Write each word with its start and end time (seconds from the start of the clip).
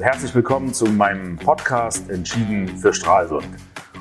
herzlich 0.00 0.34
willkommen 0.34 0.74
zu 0.74 0.84
meinem 0.84 1.36
Podcast 1.36 2.10
Entschieden 2.10 2.68
für 2.76 2.92
Stralsund. 2.92 3.48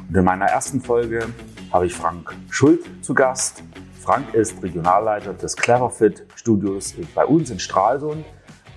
Und 0.10 0.16
in 0.16 0.26
meiner 0.26 0.46
ersten 0.46 0.82
Folge 0.82 1.26
habe 1.72 1.86
ich 1.86 1.94
Frank 1.94 2.36
Schuld 2.50 2.84
zu 3.02 3.14
Gast. 3.14 3.64
Frank 4.02 4.34
ist 4.34 4.62
Regionalleiter 4.62 5.34
des 5.34 5.56
Cleverfit 5.56 6.26
Studios 6.36 6.96
bei 7.14 7.26
uns 7.26 7.50
in 7.50 7.60
Stralsund. 7.60 8.26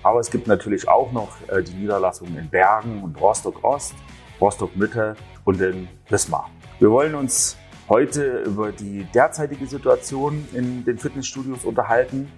Aber 0.01 0.21
es 0.21 0.31
gibt 0.31 0.47
natürlich 0.47 0.87
auch 0.87 1.11
noch 1.11 1.35
äh, 1.49 1.61
die 1.61 1.73
Niederlassungen 1.73 2.37
in 2.37 2.49
Bergen 2.49 3.03
und 3.03 3.19
Rostock 3.19 3.65
Ost, 3.65 3.95
Rostock 4.39 4.77
Mitte 4.77 5.15
und 5.43 5.59
in 5.59 5.89
Wismar. 6.07 6.49
Wir 6.79 6.89
wollen 6.89 7.15
uns 7.15 7.57
heute 7.89 8.43
über 8.43 8.71
die 8.71 9.03
derzeitige 9.13 9.67
Situation 9.67 10.47
in 10.53 10.85
den 10.85 10.97
Fitnessstudios 10.97 11.65
unterhalten 11.65 12.31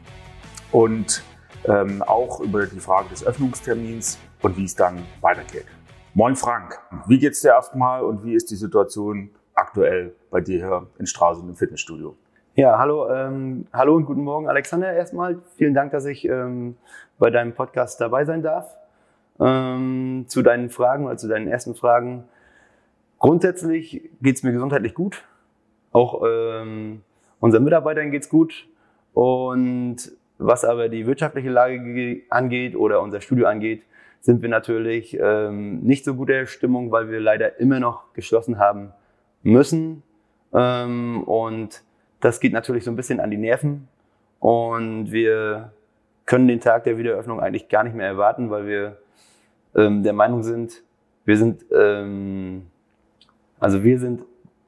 und 0.72 1.22
ähm, 1.66 2.02
auch 2.02 2.40
über 2.40 2.66
die 2.66 2.80
Frage 2.80 3.10
des 3.10 3.24
Öffnungstermins 3.24 4.18
und 4.42 4.58
wie 4.58 4.66
es 4.66 4.76
dann 4.76 5.04
weitergeht. 5.22 5.66
Moin 6.14 6.36
Frank, 6.36 6.80
wie 7.08 7.20
geht's 7.20 7.42
dir 7.42 7.50
erstmal 7.50 8.04
und 8.04 8.26
wie 8.26 8.34
ist 8.34 8.52
die 8.52 8.56
Situation 8.56 9.30
aktuell 9.54 10.14
bei 10.30 10.42
dir 10.42 10.58
hier 10.58 10.88
in 11.00 11.06
Stralsund 11.06 11.50
im 11.50 11.56
Fitnessstudio? 11.56 12.16
Ja, 12.56 12.78
hallo, 12.78 13.10
ähm, 13.10 13.68
hallo 13.72 13.96
und 13.96 14.06
guten 14.06 14.24
Morgen, 14.24 14.50
Alexander. 14.50 14.92
Erstmal 14.92 15.40
vielen 15.56 15.74
Dank, 15.74 15.92
dass 15.92 16.06
ich 16.06 16.28
ähm, 16.28 16.76
bei 17.18 17.30
deinem 17.30 17.54
Podcast 17.54 18.02
dabei 18.02 18.26
sein 18.26 18.42
darf. 18.42 18.76
Ähm, 19.40 20.26
zu 20.28 20.42
deinen 20.42 20.70
Fragen 20.70 21.06
oder 21.06 21.16
zu 21.16 21.30
deinen 21.30 21.48
ersten 21.48 21.76
Fragen. 21.76 22.26
Grundsätzlich 23.20 24.10
geht's 24.22 24.44
mir 24.44 24.52
gesundheitlich 24.52 24.94
gut. 24.94 25.24
Auch 25.94 26.24
ähm, 26.28 27.04
unseren 27.40 27.64
Mitarbeitern 27.64 28.12
geht's 28.12 28.28
gut. 28.28 28.68
Und 29.14 30.12
was 30.38 30.66
aber 30.66 30.90
die 30.90 31.06
wirtschaftliche 31.06 31.50
Lage 31.50 32.24
angeht 32.30 32.76
oder 32.76 33.02
unser 33.02 33.22
Studio 33.22 33.48
angeht, 33.48 33.84
sind 34.22 34.42
wir 34.42 34.50
natürlich 34.50 35.18
ähm, 35.20 35.82
nicht 35.82 36.06
so 36.06 36.16
guter 36.16 36.46
Stimmung, 36.46 36.92
weil 36.92 37.10
wir 37.10 37.20
leider 37.20 37.60
immer 37.60 37.80
noch 37.80 38.14
geschlossen 38.14 38.60
haben 38.60 38.94
müssen. 39.44 40.04
Ähm, 40.54 41.24
und 41.24 41.82
das 42.20 42.40
geht 42.40 42.54
natürlich 42.54 42.84
so 42.84 42.92
ein 42.92 42.96
bisschen 42.96 43.20
an 43.20 43.32
die 43.32 43.38
Nerven. 43.38 43.88
Und 44.40 45.12
wir 45.12 45.74
können 46.26 46.48
den 46.48 46.62
Tag 46.62 46.84
der 46.84 46.98
Wiedereröffnung 46.98 47.40
eigentlich 47.40 47.68
gar 47.68 47.84
nicht 47.84 47.96
mehr 47.96 48.06
erwarten, 48.06 48.50
weil 48.52 48.68
wir 48.68 48.98
ähm, 49.76 50.04
der 50.04 50.14
Meinung 50.14 50.44
sind, 50.44 50.84
wir 51.26 51.38
sind, 51.38 51.66
ähm, 51.72 52.68
also 53.60 53.84
wir 53.84 54.00
sind 54.00 54.22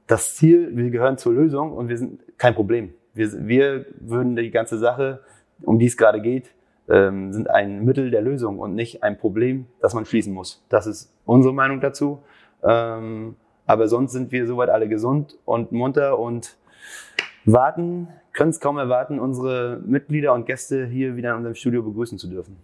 das 0.08 0.36
Ziel, 0.36 0.76
wir 0.76 0.90
gehören 0.90 1.18
zur 1.18 1.34
Lösung 1.34 1.74
und 1.74 1.90
wir 1.90 1.98
sind 1.98 2.22
kein 2.38 2.56
Problem. 2.56 2.94
Wir, 3.14 3.48
wir 3.48 3.86
würden 4.00 4.36
die 4.36 4.52
ganze 4.52 4.78
Sache 4.78 5.22
um 5.62 5.80
die 5.80 5.86
es 5.86 5.96
gerade 5.96 6.22
geht, 6.22 6.52
ähm, 6.90 7.34
sind 7.34 7.50
ein 7.50 7.86
Mittel 7.86 8.12
der 8.12 8.22
Lösung 8.22 8.60
und 8.60 8.76
nicht 8.76 9.04
ein 9.04 9.18
Problem, 9.18 9.68
das 9.82 9.94
man 9.94 10.06
schließen 10.06 10.34
muss. 10.34 10.64
Das 10.70 10.88
ist 10.88 11.14
unsere 11.26 11.54
Meinung 11.54 11.82
dazu. 11.82 12.20
Ähm, 12.64 13.36
aber 13.66 13.88
sonst 13.88 14.12
sind 14.12 14.32
wir 14.32 14.46
soweit 14.46 14.70
alle 14.70 14.88
gesund 14.88 15.38
und 15.46 15.72
munter 15.72 16.20
und 16.20 16.58
warten, 17.46 18.10
können 18.34 18.50
es 18.50 18.60
kaum 18.60 18.78
erwarten, 18.78 19.20
unsere 19.20 19.80
Mitglieder 19.86 20.34
und 20.34 20.46
Gäste 20.46 20.86
hier 20.86 21.16
wieder 21.16 21.32
in 21.32 21.38
unserem 21.38 21.56
Studio 21.56 21.84
begrüßen 21.84 22.18
zu 22.18 22.28
dürfen. 22.28 22.58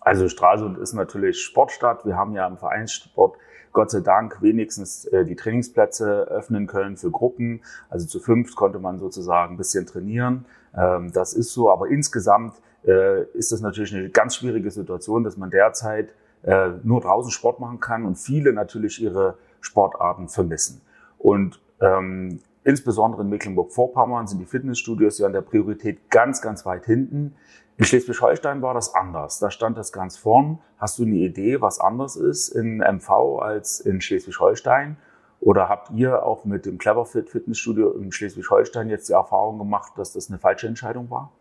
Also 0.00 0.28
Stralsund 0.28 0.78
ist 0.78 0.92
natürlich 0.92 1.40
Sportstadt. 1.40 2.04
Wir 2.04 2.16
haben 2.16 2.34
ja 2.34 2.46
im 2.46 2.56
Vereinssport 2.56 3.36
Gott 3.72 3.90
sei 3.90 4.00
Dank 4.00 4.40
wenigstens 4.42 5.04
äh, 5.06 5.24
die 5.24 5.36
Trainingsplätze 5.36 6.22
öffnen 6.28 6.66
können 6.66 6.96
für 6.96 7.10
Gruppen. 7.10 7.60
Also 7.90 8.06
zu 8.06 8.18
fünft 8.18 8.56
konnte 8.56 8.78
man 8.78 8.98
sozusagen 8.98 9.54
ein 9.54 9.56
bisschen 9.56 9.86
trainieren. 9.86 10.46
Ähm, 10.76 11.12
das 11.12 11.32
ist 11.32 11.52
so, 11.52 11.70
aber 11.70 11.88
insgesamt 11.88 12.54
ist 12.84 13.52
das 13.52 13.60
natürlich 13.60 13.94
eine 13.94 14.08
ganz 14.08 14.36
schwierige 14.36 14.70
Situation, 14.70 15.24
dass 15.24 15.36
man 15.36 15.50
derzeit 15.50 16.14
äh, 16.42 16.70
nur 16.82 17.00
draußen 17.00 17.30
Sport 17.30 17.60
machen 17.60 17.80
kann 17.80 18.04
und 18.04 18.16
viele 18.16 18.52
natürlich 18.52 19.02
ihre 19.02 19.36
Sportarten 19.60 20.28
vermissen. 20.28 20.80
Und 21.18 21.60
ähm, 21.80 22.40
insbesondere 22.64 23.22
in 23.22 23.28
Mecklenburg-Vorpommern 23.28 24.26
sind 24.26 24.38
die 24.38 24.46
Fitnessstudios 24.46 25.18
ja 25.18 25.26
an 25.26 25.32
der 25.32 25.40
Priorität 25.40 26.10
ganz, 26.10 26.40
ganz 26.40 26.64
weit 26.64 26.86
hinten. 26.86 27.34
In 27.76 27.84
Schleswig-Holstein 27.84 28.62
war 28.62 28.74
das 28.74 28.94
anders. 28.94 29.38
Da 29.38 29.50
stand 29.50 29.76
das 29.76 29.92
ganz 29.92 30.16
vorn. 30.16 30.58
Hast 30.78 30.98
du 30.98 31.04
eine 31.04 31.16
Idee, 31.16 31.60
was 31.60 31.80
anders 31.80 32.16
ist 32.16 32.48
in 32.48 32.78
MV 32.78 33.40
als 33.40 33.80
in 33.80 34.00
Schleswig-Holstein? 34.00 34.96
Oder 35.40 35.68
habt 35.68 35.90
ihr 35.90 36.24
auch 36.24 36.44
mit 36.44 36.66
dem 36.66 36.78
Cleverfit 36.78 37.30
Fitnessstudio 37.30 37.92
in 37.92 38.10
Schleswig-Holstein 38.10 38.88
jetzt 38.88 39.08
die 39.08 39.12
Erfahrung 39.12 39.58
gemacht, 39.58 39.92
dass 39.96 40.12
das 40.12 40.28
eine 40.28 40.38
falsche 40.38 40.66
Entscheidung 40.66 41.10
war? 41.10 41.32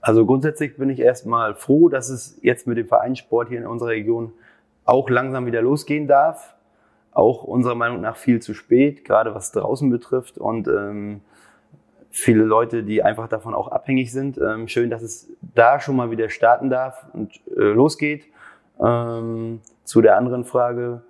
Also 0.00 0.24
grundsätzlich 0.24 0.76
bin 0.76 0.90
ich 0.90 1.00
erstmal 1.00 1.54
froh, 1.54 1.88
dass 1.88 2.08
es 2.08 2.38
jetzt 2.42 2.66
mit 2.66 2.78
dem 2.78 2.86
Vereinssport 2.86 3.48
hier 3.48 3.58
in 3.58 3.66
unserer 3.66 3.90
Region 3.90 4.32
auch 4.84 5.10
langsam 5.10 5.46
wieder 5.46 5.60
losgehen 5.60 6.06
darf. 6.06 6.54
Auch 7.12 7.42
unserer 7.42 7.74
Meinung 7.74 8.00
nach 8.00 8.16
viel 8.16 8.40
zu 8.40 8.54
spät, 8.54 9.04
gerade 9.04 9.34
was 9.34 9.50
draußen 9.50 9.90
betrifft 9.90 10.38
und 10.38 10.68
ähm, 10.68 11.20
viele 12.10 12.44
Leute, 12.44 12.84
die 12.84 13.02
einfach 13.02 13.28
davon 13.28 13.54
auch 13.54 13.68
abhängig 13.68 14.12
sind. 14.12 14.38
Ähm, 14.38 14.68
schön, 14.68 14.88
dass 14.90 15.02
es 15.02 15.28
da 15.54 15.80
schon 15.80 15.96
mal 15.96 16.10
wieder 16.10 16.28
starten 16.28 16.70
darf 16.70 17.06
und 17.12 17.32
äh, 17.56 17.60
losgeht. 17.60 18.26
Ähm, 18.80 19.60
zu 19.84 20.00
der 20.00 20.16
anderen 20.16 20.44
Frage, 20.44 21.02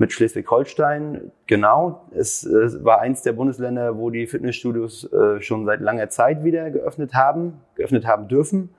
mit 0.00 0.12
Schleswig-Holstein. 0.12 1.30
Genau, 1.46 2.06
es, 2.12 2.42
es, 2.42 2.82
war 2.82 3.00
eins 3.00 3.20
der 3.20 3.34
Bundesländer, 3.34 3.98
wo 3.98 4.08
die 4.08 4.26
Fitnessstudios 4.26 5.12
äh, 5.12 5.42
schon 5.42 5.66
seit 5.66 5.80
langer 5.80 6.08
Zeit 6.08 6.42
wieder 6.42 6.70
geöffnet 6.70 7.12
haben, 7.12 7.60
geöffnet 7.74 8.06
haben 8.06 8.26
dürfen, 8.26 8.70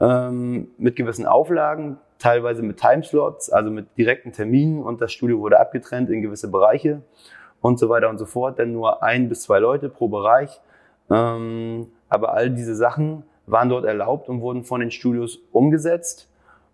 ähm, 0.00 0.68
mit 0.78 0.96
gewissen 0.96 1.26
Auflagen, 1.26 1.98
teilweise 2.18 2.62
mit 2.62 2.78
Timeslots, 2.78 3.50
also 3.50 3.70
mit 3.70 3.98
direkten 3.98 4.32
Terminen 4.32 4.82
und 4.82 5.02
das 5.02 5.12
Studio 5.12 5.40
wurde 5.40 5.60
abgetrennt 5.60 6.08
in 6.08 6.22
gewisse 6.22 6.50
Bereiche 6.50 7.02
und 7.60 7.78
so 7.78 7.90
weiter 7.90 8.08
und 8.08 8.16
so 8.16 8.24
fort, 8.24 8.58
denn 8.58 8.72
nur 8.72 9.02
ein 9.02 9.28
bis 9.28 9.42
zwei 9.42 9.58
Leute 9.58 9.90
pro 9.90 10.08
Bereich. 10.08 10.58
Ähm, 11.10 11.88
aber 12.08 12.32
all 12.32 12.48
diese 12.48 12.74
Sachen 12.74 13.24
waren 13.46 13.68
dort 13.68 13.84
erlaubt 13.84 14.30
und 14.30 14.40
wurden 14.40 14.64
von 14.64 14.80
den 14.80 14.90
Studios 14.90 15.38
umgesetzt 15.52 16.30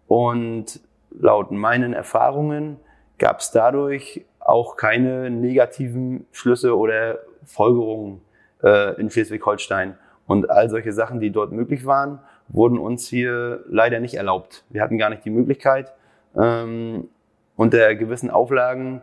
und 0.07 0.81
laut 1.11 1.51
meinen 1.51 1.95
Erfahrungen 1.95 2.77
gab 3.19 3.41
es 3.41 3.51
dadurch 3.51 4.25
auch 4.41 4.77
keine 4.77 5.31
negativen 5.31 6.27
Schlüsse 6.33 6.77
oder 6.77 7.19
Folgerungen 7.45 8.21
äh, 8.63 8.99
in 9.01 9.11
Schleswig-Holstein. 9.11 9.97
Und 10.27 10.51
all 10.51 10.69
solche 10.69 10.93
Sachen, 10.93 11.21
die 11.21 11.31
dort 11.31 11.53
möglich 11.53 11.87
waren, 11.87 12.21
wurden 12.49 12.79
uns 12.79 13.09
hier 13.09 13.65
leider 13.69 14.01
nicht 14.01 14.15
erlaubt. 14.15 14.65
Wir 14.71 14.83
hatten 14.83 14.99
gar 14.99 15.11
nicht 15.11 15.25
die 15.25 15.31
Möglichkeit, 15.31 15.93
ähm, 16.37 17.09
unter 17.57 17.95
gewissen 17.95 18.31
Auflagen 18.31 19.03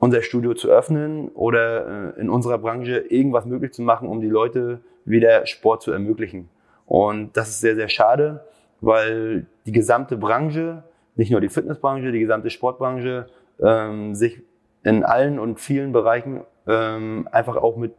unser 0.00 0.22
Studio 0.22 0.54
zu 0.54 0.68
öffnen 0.68 1.28
oder 1.28 2.14
äh, 2.16 2.20
in 2.20 2.30
unserer 2.30 2.58
Branche 2.58 2.98
irgendwas 2.98 3.44
möglich 3.44 3.72
zu 3.72 3.82
machen, 3.82 4.08
um 4.08 4.20
die 4.20 4.28
Leute 4.28 4.80
wieder 5.04 5.46
Sport 5.46 5.82
zu 5.82 5.92
ermöglichen. 5.92 6.48
Und 6.86 7.36
das 7.36 7.50
ist 7.50 7.60
sehr, 7.60 7.76
sehr 7.76 7.88
schade, 7.88 8.44
weil 8.80 9.46
die 9.66 9.72
gesamte 9.72 10.16
Branche 10.16 10.82
nicht 11.20 11.30
nur 11.30 11.42
die 11.42 11.50
Fitnessbranche, 11.50 12.12
die 12.12 12.20
gesamte 12.20 12.48
Sportbranche 12.48 13.26
ähm, 13.62 14.14
sich 14.14 14.42
in 14.82 15.04
allen 15.04 15.38
und 15.38 15.60
vielen 15.60 15.92
Bereichen 15.92 16.40
ähm, 16.66 17.28
einfach 17.30 17.56
auch 17.56 17.76
mit 17.76 17.92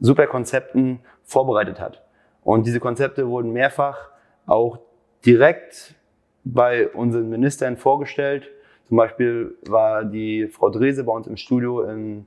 super 0.00 0.26
Konzepten 0.26 1.00
vorbereitet 1.24 1.78
hat. 1.78 2.02
Und 2.42 2.66
diese 2.66 2.80
Konzepte 2.80 3.28
wurden 3.28 3.52
mehrfach 3.52 4.08
auch 4.46 4.78
direkt 5.26 5.94
bei 6.42 6.88
unseren 6.88 7.28
Ministern 7.28 7.76
vorgestellt. 7.76 8.48
Zum 8.88 8.96
Beispiel 8.96 9.58
war 9.66 10.02
die 10.06 10.48
Frau 10.48 10.70
Drese 10.70 11.04
bei 11.04 11.12
uns 11.12 11.26
im 11.26 11.36
Studio 11.36 11.82
in 11.82 12.26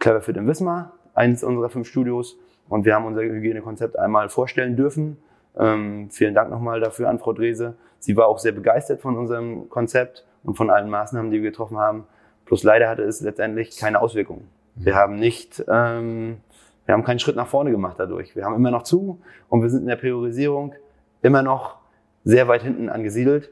Cleverfit 0.00 0.36
in 0.36 0.48
Wismar, 0.48 0.92
eines 1.14 1.44
unserer 1.44 1.68
fünf 1.68 1.86
Studios. 1.88 2.36
Und 2.68 2.84
wir 2.84 2.96
haben 2.96 3.04
unser 3.04 3.22
Hygienekonzept 3.22 3.96
einmal 3.96 4.28
vorstellen 4.28 4.74
dürfen. 4.74 5.18
Ähm, 5.56 6.08
vielen 6.10 6.34
Dank 6.34 6.50
nochmal 6.50 6.80
dafür 6.80 7.08
an 7.08 7.18
Frau 7.18 7.32
Drese. 7.32 7.74
Sie 7.98 8.16
war 8.16 8.26
auch 8.26 8.38
sehr 8.38 8.52
begeistert 8.52 9.00
von 9.00 9.16
unserem 9.16 9.68
Konzept 9.68 10.26
und 10.44 10.56
von 10.56 10.70
allen 10.70 10.90
Maßnahmen, 10.90 11.30
die 11.30 11.42
wir 11.42 11.50
getroffen 11.50 11.78
haben. 11.78 12.06
Plus 12.44 12.62
leider 12.62 12.88
hatte 12.88 13.02
es 13.02 13.20
letztendlich 13.20 13.76
keine 13.76 14.00
Auswirkungen. 14.00 14.48
Wir 14.74 14.94
haben 14.94 15.16
nicht, 15.16 15.64
ähm, 15.68 16.38
wir 16.86 16.94
haben 16.94 17.04
keinen 17.04 17.18
Schritt 17.18 17.36
nach 17.36 17.48
vorne 17.48 17.70
gemacht 17.70 17.96
dadurch. 17.98 18.36
Wir 18.36 18.44
haben 18.44 18.54
immer 18.54 18.70
noch 18.70 18.84
zu 18.84 19.20
und 19.48 19.62
wir 19.62 19.68
sind 19.68 19.82
in 19.82 19.88
der 19.88 19.96
Priorisierung 19.96 20.74
immer 21.22 21.42
noch 21.42 21.78
sehr 22.24 22.48
weit 22.48 22.62
hinten 22.62 22.88
angesiedelt. 22.88 23.50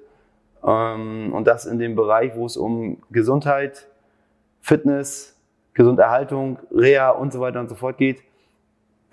Ähm, 0.65 1.33
und 1.33 1.47
das 1.47 1.67
in 1.67 1.79
dem 1.79 1.95
Bereich, 1.95 2.37
wo 2.37 2.47
es 2.47 2.57
um 2.57 3.03
Gesundheit, 3.11 3.89
Fitness, 4.61 5.37
Gesunderhaltung, 5.75 6.59
Reha 6.73 7.11
und 7.11 7.33
so 7.33 7.41
weiter 7.41 7.61
und 7.61 7.69
so 7.69 7.75
fort 7.75 7.99
geht. 7.99 8.23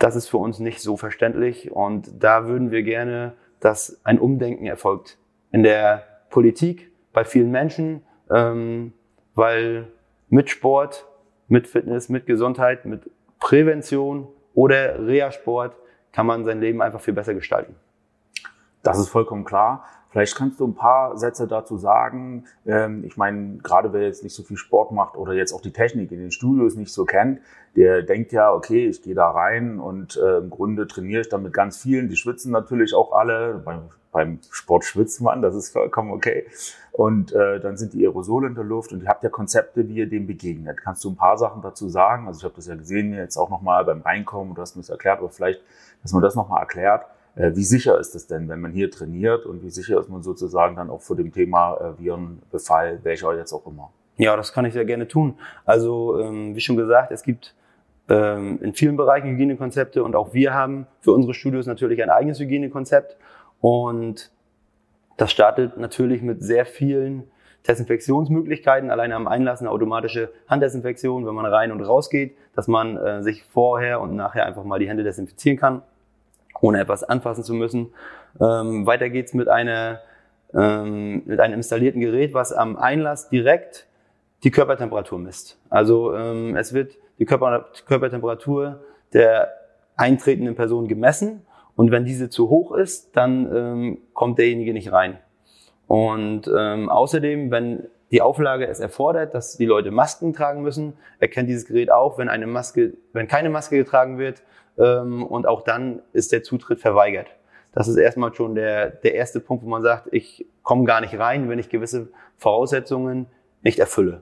Das 0.03 0.17
ist 0.17 0.27
für 0.27 0.35
uns 0.35 0.59
nicht 0.59 0.81
so 0.81 0.97
verständlich 0.97 1.71
und 1.71 2.21
da 2.21 2.45
würden 2.45 2.71
wir 2.71 2.83
gerne, 2.83 3.37
dass 3.61 4.01
ein 4.03 4.19
Umdenken 4.19 4.65
erfolgt 4.65 5.17
in 5.53 5.63
der 5.63 6.03
Politik, 6.29 6.91
bei 7.13 7.23
vielen 7.23 7.51
Menschen, 7.51 8.03
ähm, 8.29 8.91
weil 9.33 9.87
mit 10.27 10.49
Sport, 10.49 11.07
mit 11.47 11.69
Fitness, 11.69 12.09
mit 12.09 12.25
Gesundheit, 12.25 12.83
mit 12.83 13.09
Prävention 13.39 14.27
oder 14.53 15.07
Reha-Sport 15.07 15.77
kann 16.11 16.25
man 16.25 16.43
sein 16.43 16.59
Leben 16.59 16.81
einfach 16.81 16.99
viel 16.99 17.13
besser 17.13 17.33
gestalten. 17.33 17.73
Das 18.81 18.99
ist 18.99 19.07
vollkommen 19.07 19.45
klar. 19.45 19.85
Vielleicht 20.13 20.35
kannst 20.35 20.59
du 20.59 20.67
ein 20.67 20.75
paar 20.75 21.17
Sätze 21.17 21.47
dazu 21.47 21.75
sagen. 21.77 22.45
Ähm, 22.67 23.03
ich 23.03 23.17
meine, 23.17 23.57
gerade 23.57 23.93
wer 23.93 24.03
jetzt 24.03 24.23
nicht 24.23 24.35
so 24.35 24.43
viel 24.43 24.57
Sport 24.57 24.91
macht 24.91 25.17
oder 25.17 25.33
jetzt 25.33 25.53
auch 25.53 25.61
die 25.61 25.73
Technik 25.73 26.11
in 26.11 26.19
den 26.19 26.29
Studios 26.29 26.75
nicht 26.75 26.93
so 26.93 27.03
kennt, 27.03 27.39
der 27.75 28.03
denkt 28.03 28.31
ja, 28.31 28.53
okay, 28.53 28.87
ich 28.87 29.01
gehe 29.01 29.15
da 29.15 29.31
rein 29.31 29.79
und 29.79 30.15
äh, 30.17 30.37
im 30.37 30.51
Grunde 30.51 30.85
trainiere 30.85 31.21
ich 31.21 31.29
dann 31.29 31.41
mit 31.41 31.51
ganz 31.51 31.77
vielen. 31.81 32.09
Die 32.09 32.15
schwitzen 32.15 32.51
natürlich 32.51 32.93
auch 32.93 33.11
alle. 33.11 33.59
Beim, 33.65 33.89
beim 34.11 34.39
Sport 34.51 34.85
schwitzt 34.85 35.19
man, 35.19 35.41
das 35.41 35.55
ist 35.55 35.71
vollkommen 35.71 36.11
okay. 36.11 36.45
Und 36.91 37.33
äh, 37.33 37.59
dann 37.59 37.75
sind 37.75 37.93
die 37.93 38.05
Aerosole 38.05 38.45
in 38.45 38.53
der 38.53 38.63
Luft 38.63 38.91
und 38.91 39.01
ihr 39.01 39.09
habt 39.09 39.23
ja 39.23 39.29
Konzepte, 39.31 39.89
wie 39.89 39.95
ihr 39.95 40.07
dem 40.07 40.27
begegnet. 40.27 40.77
Kannst 40.83 41.03
du 41.03 41.09
ein 41.09 41.15
paar 41.15 41.39
Sachen 41.39 41.63
dazu 41.63 41.89
sagen? 41.89 42.27
Also 42.27 42.41
ich 42.41 42.43
habe 42.43 42.53
das 42.53 42.67
ja 42.67 42.75
gesehen 42.75 43.15
jetzt 43.15 43.35
auch 43.35 43.49
nochmal 43.49 43.83
beim 43.83 44.01
Reinkommen, 44.01 44.53
du 44.53 44.61
hast 44.61 44.75
mir 44.75 44.83
das 44.83 44.91
erklärt, 44.91 45.17
aber 45.17 45.31
vielleicht, 45.31 45.63
dass 46.03 46.13
man 46.13 46.21
das 46.21 46.35
nochmal 46.35 46.59
erklärt. 46.59 47.07
Äh, 47.35 47.55
wie 47.55 47.63
sicher 47.63 47.99
ist 47.99 48.15
es 48.15 48.27
denn, 48.27 48.47
wenn 48.49 48.61
man 48.61 48.71
hier 48.71 48.91
trainiert 48.91 49.45
und 49.45 49.63
wie 49.63 49.69
sicher 49.69 49.99
ist 49.99 50.09
man 50.09 50.21
sozusagen 50.21 50.75
dann 50.75 50.89
auch 50.89 51.01
vor 51.01 51.15
dem 51.15 51.31
Thema 51.31 51.77
äh, 51.77 51.99
Virenbefall, 51.99 52.99
welcher 53.03 53.35
jetzt 53.35 53.53
auch 53.53 53.65
immer? 53.65 53.91
Ja, 54.17 54.35
das 54.37 54.53
kann 54.53 54.65
ich 54.65 54.73
sehr 54.73 54.85
gerne 54.85 55.07
tun. 55.07 55.35
Also 55.65 56.19
ähm, 56.19 56.55
wie 56.55 56.61
schon 56.61 56.77
gesagt, 56.77 57.11
es 57.11 57.23
gibt 57.23 57.55
ähm, 58.09 58.59
in 58.61 58.73
vielen 58.73 58.95
Bereichen 58.95 59.29
Hygienekonzepte 59.29 60.03
und 60.03 60.15
auch 60.15 60.33
wir 60.33 60.53
haben 60.53 60.85
für 60.99 61.11
unsere 61.13 61.33
Studios 61.33 61.65
natürlich 61.65 62.03
ein 62.03 62.09
eigenes 62.09 62.39
Hygienekonzept 62.39 63.17
und 63.59 64.31
das 65.17 65.31
startet 65.31 65.77
natürlich 65.77 66.21
mit 66.21 66.43
sehr 66.43 66.65
vielen 66.65 67.23
Desinfektionsmöglichkeiten, 67.67 68.91
alleine 68.91 69.15
am 69.15 69.27
Einlass 69.27 69.61
eine 69.61 69.71
automatische 69.71 70.31
Handdesinfektion, 70.47 71.25
wenn 71.25 71.33
man 71.33 71.45
rein 71.45 71.71
und 71.71 71.81
raus 71.81 72.09
geht, 72.09 72.35
dass 72.55 72.67
man 72.67 72.97
äh, 72.97 73.23
sich 73.23 73.43
vorher 73.45 74.01
und 74.01 74.15
nachher 74.15 74.45
einfach 74.45 74.65
mal 74.65 74.79
die 74.79 74.89
Hände 74.89 75.03
desinfizieren 75.03 75.57
kann, 75.57 75.81
ohne 76.63 76.79
etwas 76.79 77.03
anfassen 77.03 77.43
zu 77.43 77.53
müssen. 77.53 77.93
Ähm, 78.39 78.85
weiter 78.85 79.09
geht's 79.09 79.33
mit 79.33 79.49
einer 79.49 79.99
ähm, 80.53 81.23
mit 81.25 81.39
einem 81.39 81.55
installierten 81.55 81.99
Gerät, 81.99 82.33
was 82.33 82.53
am 82.53 82.77
Einlass 82.77 83.29
direkt 83.29 83.87
die 84.43 84.51
Körpertemperatur 84.51 85.19
misst. 85.19 85.57
Also 85.69 86.15
ähm, 86.15 86.55
es 86.55 86.73
wird 86.73 86.95
die 87.19 87.25
Körper, 87.25 87.65
Körpertemperatur 87.85 88.79
der 89.13 89.49
eintretenden 89.97 90.55
Person 90.55 90.87
gemessen 90.87 91.41
und 91.75 91.91
wenn 91.91 92.05
diese 92.05 92.29
zu 92.29 92.49
hoch 92.49 92.73
ist, 92.75 93.15
dann 93.17 93.55
ähm, 93.55 93.97
kommt 94.13 94.37
derjenige 94.39 94.73
nicht 94.73 94.91
rein. 94.91 95.17
Und 95.87 96.49
ähm, 96.55 96.89
außerdem, 96.89 97.51
wenn 97.51 97.87
die 98.11 98.21
Auflage 98.21 98.67
es 98.67 98.79
erfordert, 98.79 99.33
dass 99.33 99.57
die 99.57 99.65
Leute 99.65 99.91
Masken 99.91 100.33
tragen 100.33 100.61
müssen, 100.61 100.93
erkennt 101.19 101.49
dieses 101.49 101.65
Gerät 101.65 101.91
auch, 101.91 102.17
wenn 102.17 102.29
eine 102.29 102.47
Maske, 102.47 102.93
wenn 103.11 103.27
keine 103.27 103.49
Maske 103.49 103.77
getragen 103.77 104.17
wird, 104.17 104.43
ähm, 104.77 105.23
und 105.23 105.47
auch 105.47 105.61
dann 105.61 106.01
ist 106.13 106.31
der 106.31 106.43
Zutritt 106.43 106.79
verweigert. 106.79 107.27
Das 107.73 107.87
ist 107.87 107.97
erstmal 107.97 108.33
schon 108.33 108.55
der, 108.55 108.89
der 108.89 109.15
erste 109.15 109.39
Punkt, 109.39 109.65
wo 109.65 109.69
man 109.69 109.81
sagt, 109.81 110.07
ich 110.11 110.45
komme 110.61 110.85
gar 110.85 111.01
nicht 111.01 111.17
rein, 111.17 111.49
wenn 111.49 111.59
ich 111.59 111.69
gewisse 111.69 112.09
Voraussetzungen 112.37 113.25
nicht 113.63 113.79
erfülle. 113.79 114.21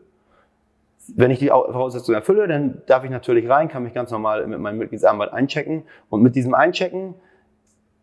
Wenn 1.13 1.31
ich 1.31 1.39
die 1.39 1.47
Voraussetzungen 1.47 2.15
erfülle, 2.15 2.47
dann 2.47 2.81
darf 2.85 3.03
ich 3.03 3.09
natürlich 3.09 3.49
rein, 3.49 3.67
kann 3.67 3.83
mich 3.83 3.93
ganz 3.93 4.11
normal 4.11 4.47
mit 4.47 4.59
meinem 4.59 4.77
Mitgliedsarmband 4.77 5.33
einchecken. 5.33 5.83
Und 6.09 6.21
mit 6.21 6.35
diesem 6.35 6.53
Einchecken 6.53 7.15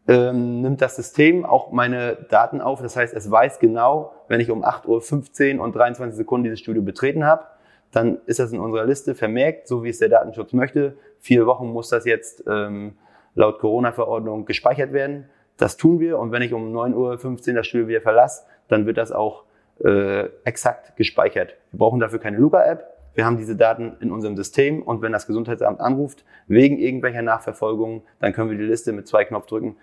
ähm, 0.09 0.61
nimmt 0.61 0.83
das 0.83 0.97
System 0.97 1.47
auch 1.47 1.71
meine 1.71 2.17
Daten 2.29 2.61
auf. 2.61 2.83
Das 2.83 2.97
heißt, 2.97 3.15
es 3.15 3.31
weiß 3.31 3.61
genau, 3.61 4.13
wenn 4.27 4.41
ich 4.41 4.51
um 4.51 4.65
8.15 4.65 5.57
Uhr 5.57 5.65
und 5.65 5.75
23 5.75 6.17
Sekunden 6.17 6.45
dieses 6.45 6.61
Studio 6.61 6.83
betreten 6.83 7.25
habe, 7.25 7.45
dann 7.93 8.19
ist 8.27 8.39
das 8.39 8.53
in 8.53 8.61
unserer 8.61 8.85
Liste 8.85 9.15
vermerkt, 9.15 9.69
so 9.69 9.83
wie 9.83 9.89
es 9.89 9.99
der 9.99 10.09
Datenschutz 10.09 10.53
möchte. 10.53 10.97
Vier 11.21 11.47
Wochen 11.47 11.69
muss 11.69 11.89
das 11.89 12.05
jetzt 12.05 12.45
ähm, 12.47 12.97
laut 13.35 13.59
Corona-Verordnung 13.59 14.45
gespeichert 14.45 14.93
werden. 14.93 15.29
Das 15.57 15.77
tun 15.77 15.99
wir 16.01 16.19
und 16.19 16.31
wenn 16.33 16.43
ich 16.43 16.53
um 16.53 16.73
9.15 16.75 17.49
Uhr 17.49 17.55
das 17.55 17.67
Studio 17.67 17.89
wieder 17.89 18.01
verlasse, 18.01 18.45
dann 18.69 18.87
wird 18.87 18.99
das 18.99 19.11
auch 19.11 19.45
äh, 19.85 20.29
exakt 20.45 20.97
gespeichert. 20.97 21.57
Wir 21.73 21.79
brauchen 21.79 22.01
dafür 22.01 22.19
keine 22.19 22.39
Luca-App. 22.39 22.85
Wir 23.15 23.25
haben 23.25 23.37
diese 23.37 23.57
Daten 23.57 23.97
in 24.01 24.13
unserem 24.13 24.37
System 24.37 24.83
und 24.83 25.03
wenn 25.03 25.13
das 25.13 25.27
Gesundheitsamt 25.27 25.81
anruft, 25.81 26.25
wegen 26.47 26.79
irgendwelcher 26.79 27.23
Nachverfolgung, 27.23 28.03
dann 28.21 28.33
können 28.33 28.51
wir 28.51 28.59
die 28.59 28.65
Liste 28.65 28.93
mit 28.93 29.09
zwei 29.09 29.25
Knopfdrücken 29.25 29.77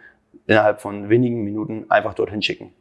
innerhalb 0.48 0.80
von 0.80 1.10
wenigen 1.10 1.44
Minuten 1.44 1.86
einfach 1.90 2.14
dorthin 2.14 2.42
schicken. 2.42 2.72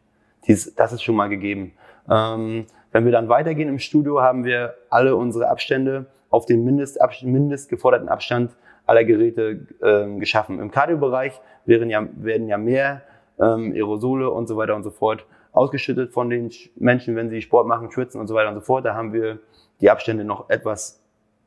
Dies, 0.46 0.74
das 0.74 0.92
ist 0.92 1.02
schon 1.02 1.16
mal 1.16 1.28
gegeben. 1.28 1.72
Ähm, 2.08 2.66
wenn 2.94 3.04
wir 3.04 3.10
dann 3.10 3.28
weitergehen 3.28 3.68
im 3.68 3.80
Studio, 3.80 4.22
haben 4.22 4.44
wir 4.44 4.74
alle 4.88 5.16
unsere 5.16 5.48
Abstände 5.48 6.06
auf 6.30 6.46
den 6.46 6.64
mindest, 6.64 6.98
mindest 7.22 7.68
geforderten 7.68 8.08
Abstand 8.08 8.52
aller 8.86 9.02
Geräte 9.02 9.66
ähm, 9.82 10.20
geschaffen. 10.20 10.60
Im 10.60 10.70
Kardiobereich 10.70 11.40
werden 11.66 11.90
ja, 11.90 12.06
werden 12.14 12.46
ja 12.46 12.56
mehr 12.56 13.02
ähm, 13.40 13.72
Aerosole 13.72 14.30
und 14.30 14.46
so 14.46 14.56
weiter 14.56 14.76
und 14.76 14.84
so 14.84 14.90
fort 14.90 15.26
ausgeschüttet 15.50 16.12
von 16.12 16.30
den 16.30 16.52
Menschen, 16.76 17.16
wenn 17.16 17.30
sie 17.30 17.42
Sport 17.42 17.66
machen, 17.66 17.90
schwitzen 17.90 18.20
und 18.20 18.28
so 18.28 18.34
weiter 18.36 18.50
und 18.50 18.54
so 18.54 18.60
fort. 18.60 18.84
Da 18.84 18.94
haben 18.94 19.12
wir 19.12 19.40
die 19.80 19.90
Abstände 19.90 20.22
noch 20.22 20.48
etwas 20.48 21.02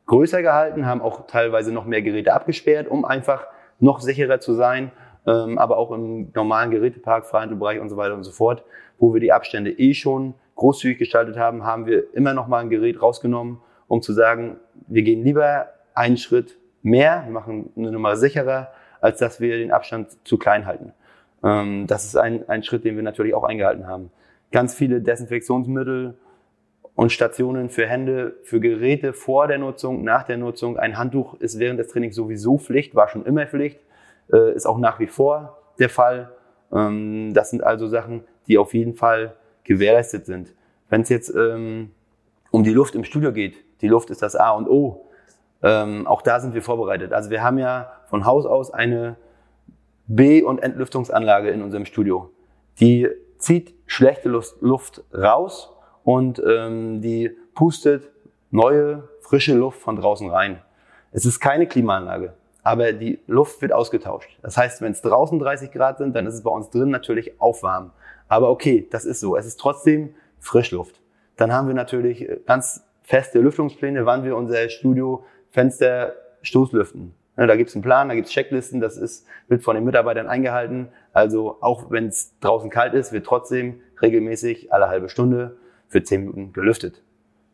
größer 0.06 0.42
gehalten, 0.42 0.86
haben 0.86 1.02
auch 1.02 1.28
teilweise 1.28 1.72
noch 1.72 1.86
mehr 1.86 2.02
Geräte 2.02 2.34
abgesperrt, 2.34 2.90
um 2.90 3.06
einfach 3.06 3.48
noch 3.80 4.02
sicherer 4.02 4.42
zu 4.42 4.54
sein 4.54 4.92
ähm, 5.28 5.58
aber 5.58 5.78
auch 5.78 5.92
im 5.92 6.32
normalen 6.34 6.72
Gerätepark, 6.72 7.26
Freihandelbereich 7.26 7.80
und 7.80 7.90
so 7.90 7.98
weiter 7.98 8.16
und 8.16 8.24
so 8.24 8.32
fort, 8.32 8.64
wo 8.98 9.14
wir 9.14 9.20
die 9.20 9.34
Abstände 9.34 9.72
eh 9.72 9.94
schon 9.94 10.34
großzügig 10.58 10.98
gestaltet 10.98 11.38
haben, 11.38 11.64
haben 11.64 11.86
wir 11.86 12.14
immer 12.14 12.34
noch 12.34 12.48
mal 12.48 12.60
ein 12.60 12.70
Gerät 12.70 13.02
rausgenommen, 13.02 13.60
um 13.88 14.02
zu 14.02 14.14
sagen, 14.14 14.58
wir 14.88 15.04
gehen 15.04 15.24
lieber 15.24 15.68
einen 15.94 16.18
Schritt 16.18 16.58
mehr, 16.84 17.24
wir 17.26 17.32
machen 17.32 17.72
eine 17.78 17.92
Nummer 17.92 18.18
sicherer, 18.18 18.72
als 19.00 19.20
dass 19.20 19.40
wir 19.40 19.58
den 19.58 19.72
Abstand 19.72 20.10
zu 20.28 20.38
klein 20.38 20.66
halten. 20.66 20.94
Ähm, 21.44 21.88
das 21.88 22.06
ist 22.06 22.18
ein, 22.18 22.48
ein 22.50 22.64
Schritt, 22.64 22.84
den 22.84 22.96
wir 22.96 23.04
natürlich 23.04 23.34
auch 23.34 23.44
eingehalten 23.44 23.88
haben. 23.88 24.12
Ganz 24.52 24.76
viele 24.76 25.02
Desinfektionsmittel 25.02 26.18
und 26.96 27.12
Stationen 27.12 27.70
für 27.70 27.86
Hände, 27.86 28.36
für 28.44 28.60
Geräte 28.60 29.14
vor 29.14 29.48
der 29.48 29.60
Nutzung, 29.60 30.04
nach 30.04 30.24
der 30.24 30.38
Nutzung. 30.38 30.78
Ein 30.78 30.98
Handtuch 30.98 31.36
ist 31.40 31.60
während 31.60 31.80
des 31.80 31.88
Trainings 31.88 32.16
sowieso 32.16 32.58
Pflicht, 32.58 32.96
war 32.96 33.08
schon 33.08 33.26
immer 33.26 33.46
Pflicht 33.46 33.80
äh, 34.32 34.54
ist 34.54 34.66
auch 34.66 34.78
nach 34.78 35.00
wie 35.00 35.08
vor 35.08 35.58
der 35.80 35.90
Fall. 35.90 36.32
Ähm, 36.72 37.34
das 37.34 37.50
sind 37.50 37.64
also 37.64 37.88
Sachen, 37.88 38.24
die 38.48 38.58
auf 38.58 38.74
jeden 38.74 38.96
Fall 38.96 39.36
gewährleistet 39.68 40.26
sind. 40.26 40.54
Wenn 40.90 41.02
es 41.02 41.10
jetzt 41.10 41.34
ähm, 41.36 41.92
um 42.52 42.64
die 42.64 42.74
Luft 42.74 42.96
im 42.96 43.04
Studio 43.04 43.32
geht, 43.32 43.58
die 43.82 43.88
Luft 43.88 44.10
ist 44.10 44.22
das 44.22 44.36
A 44.36 44.52
und 44.52 44.68
O, 44.68 45.06
ähm, 45.62 46.08
auch 46.08 46.22
da 46.22 46.40
sind 46.40 46.54
wir 46.54 46.62
vorbereitet. 46.62 47.14
Also 47.14 47.30
wir 47.30 47.44
haben 47.44 47.60
ja 47.60 47.92
von 48.10 48.26
Haus 48.26 48.46
aus 48.46 48.72
eine 48.72 49.18
B- 50.08 50.42
und 50.42 50.60
Entlüftungsanlage 50.60 51.50
in 51.50 51.62
unserem 51.62 51.86
Studio. 51.86 52.32
Die 52.80 53.08
zieht 53.38 53.76
schlechte 53.86 54.30
Luft 54.30 55.04
raus 55.14 55.74
und 56.04 56.42
ähm, 56.48 57.02
die 57.02 57.32
pustet 57.54 58.10
neue, 58.50 59.08
frische 59.22 59.54
Luft 59.54 59.82
von 59.82 59.96
draußen 59.96 60.30
rein. 60.30 60.62
Es 61.12 61.26
ist 61.26 61.40
keine 61.40 61.68
Klimaanlage 61.68 62.34
aber 62.68 62.92
die 62.92 63.20
Luft 63.28 63.62
wird 63.62 63.72
ausgetauscht. 63.72 64.38
Das 64.42 64.58
heißt, 64.58 64.82
wenn 64.82 64.92
es 64.92 65.02
draußen 65.02 65.40
30 65.40 65.72
Grad 65.72 66.00
sind, 66.00 66.14
dann 66.14 66.28
ist 66.28 66.34
es 66.34 66.44
bei 66.44 66.52
uns 66.52 66.70
drin 66.70 66.90
natürlich 66.90 67.40
auch 67.40 67.64
warm. 67.64 67.92
Aber 68.28 68.50
okay, 68.50 68.88
das 68.92 69.06
ist 69.06 69.20
so. 69.20 69.36
Es 69.36 69.46
ist 69.46 69.60
trotzdem 69.60 70.16
Frischluft. 70.40 71.02
Dann 71.36 71.54
haben 71.54 71.68
wir 71.68 71.76
natürlich 71.76 72.28
ganz 72.46 72.84
feste 73.04 73.40
Lüftungspläne, 73.40 74.06
wann 74.06 74.24
wir 74.24 74.36
unser 74.36 74.70
Studiofenster 74.70 76.14
stoßlüften. 76.42 77.14
Da 77.36 77.56
gibt 77.56 77.70
es 77.70 77.76
einen 77.76 77.84
Plan, 77.84 78.10
da 78.10 78.16
gibt 78.16 78.28
es 78.28 78.34
Checklisten, 78.34 78.82
das 78.82 78.98
ist, 78.98 79.28
wird 79.48 79.64
von 79.64 79.76
den 79.76 79.84
Mitarbeitern 79.86 80.28
eingehalten. 80.28 80.90
Also 81.14 81.58
auch 81.62 81.92
wenn 81.92 82.08
es 82.08 82.38
draußen 82.40 82.72
kalt 82.72 82.96
ist, 82.96 83.12
wird 83.12 83.28
trotzdem 83.28 83.82
regelmäßig 84.02 84.74
alle 84.74 84.88
halbe 84.88 85.08
Stunde 85.08 85.58
für 85.88 86.02
10 86.02 86.22
Minuten 86.22 86.54
gelüftet. 86.54 87.04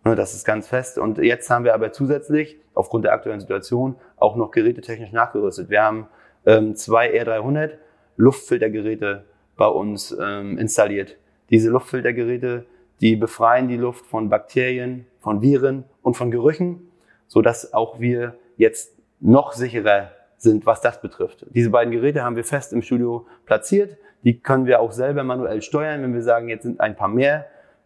Ne, 0.05 0.15
das 0.15 0.33
ist 0.33 0.45
ganz 0.45 0.67
fest. 0.67 0.97
Und 0.97 1.17
jetzt 1.17 1.49
haben 1.49 1.65
wir 1.65 1.73
aber 1.73 1.91
zusätzlich, 1.91 2.57
aufgrund 2.73 3.03
der 3.03 3.13
aktuellen 3.13 3.41
Situation, 3.41 3.97
auch 4.15 4.37
noch 4.37 4.51
gerätetechnisch 4.51 5.11
nachgerüstet. 5.11 5.69
Wir 5.69 5.83
haben 5.83 6.07
ähm, 6.45 6.75
zwei 6.75 7.13
R300 7.21 7.71
Luftfiltergeräte 8.15 9.25
bei 9.55 9.67
uns 9.67 10.15
ähm, 10.19 10.57
installiert. 10.57 11.17
Diese 11.49 11.69
Luftfiltergeräte, 11.69 12.65
die 13.01 13.15
befreien 13.15 13.67
die 13.67 13.77
Luft 13.77 14.05
von 14.05 14.29
Bakterien, 14.29 15.05
von 15.19 15.41
Viren 15.41 15.83
und 16.01 16.15
von 16.15 16.31
Gerüchen, 16.31 16.89
so 17.27 17.41
dass 17.41 17.73
auch 17.73 17.99
wir 17.99 18.35
jetzt 18.57 18.97
noch 19.19 19.53
sicherer 19.53 20.11
sind, 20.37 20.65
was 20.65 20.81
das 20.81 21.01
betrifft. 21.01 21.45
Diese 21.51 21.69
beiden 21.69 21.91
Geräte 21.91 22.23
haben 22.23 22.35
wir 22.35 22.43
fest 22.43 22.73
im 22.73 22.81
Studio 22.81 23.25
platziert. 23.45 23.97
Die 24.23 24.39
können 24.39 24.65
wir 24.65 24.81
auch 24.81 24.91
selber 24.91 25.23
manuell 25.23 25.61
steuern, 25.61 26.01
wenn 26.03 26.13
wir 26.13 26.21
sagen, 26.21 26.49
jetzt 26.49 26.63
sind 26.63 26.79
ein 26.79 26.95
paar 26.95 27.07
mehr 27.07 27.45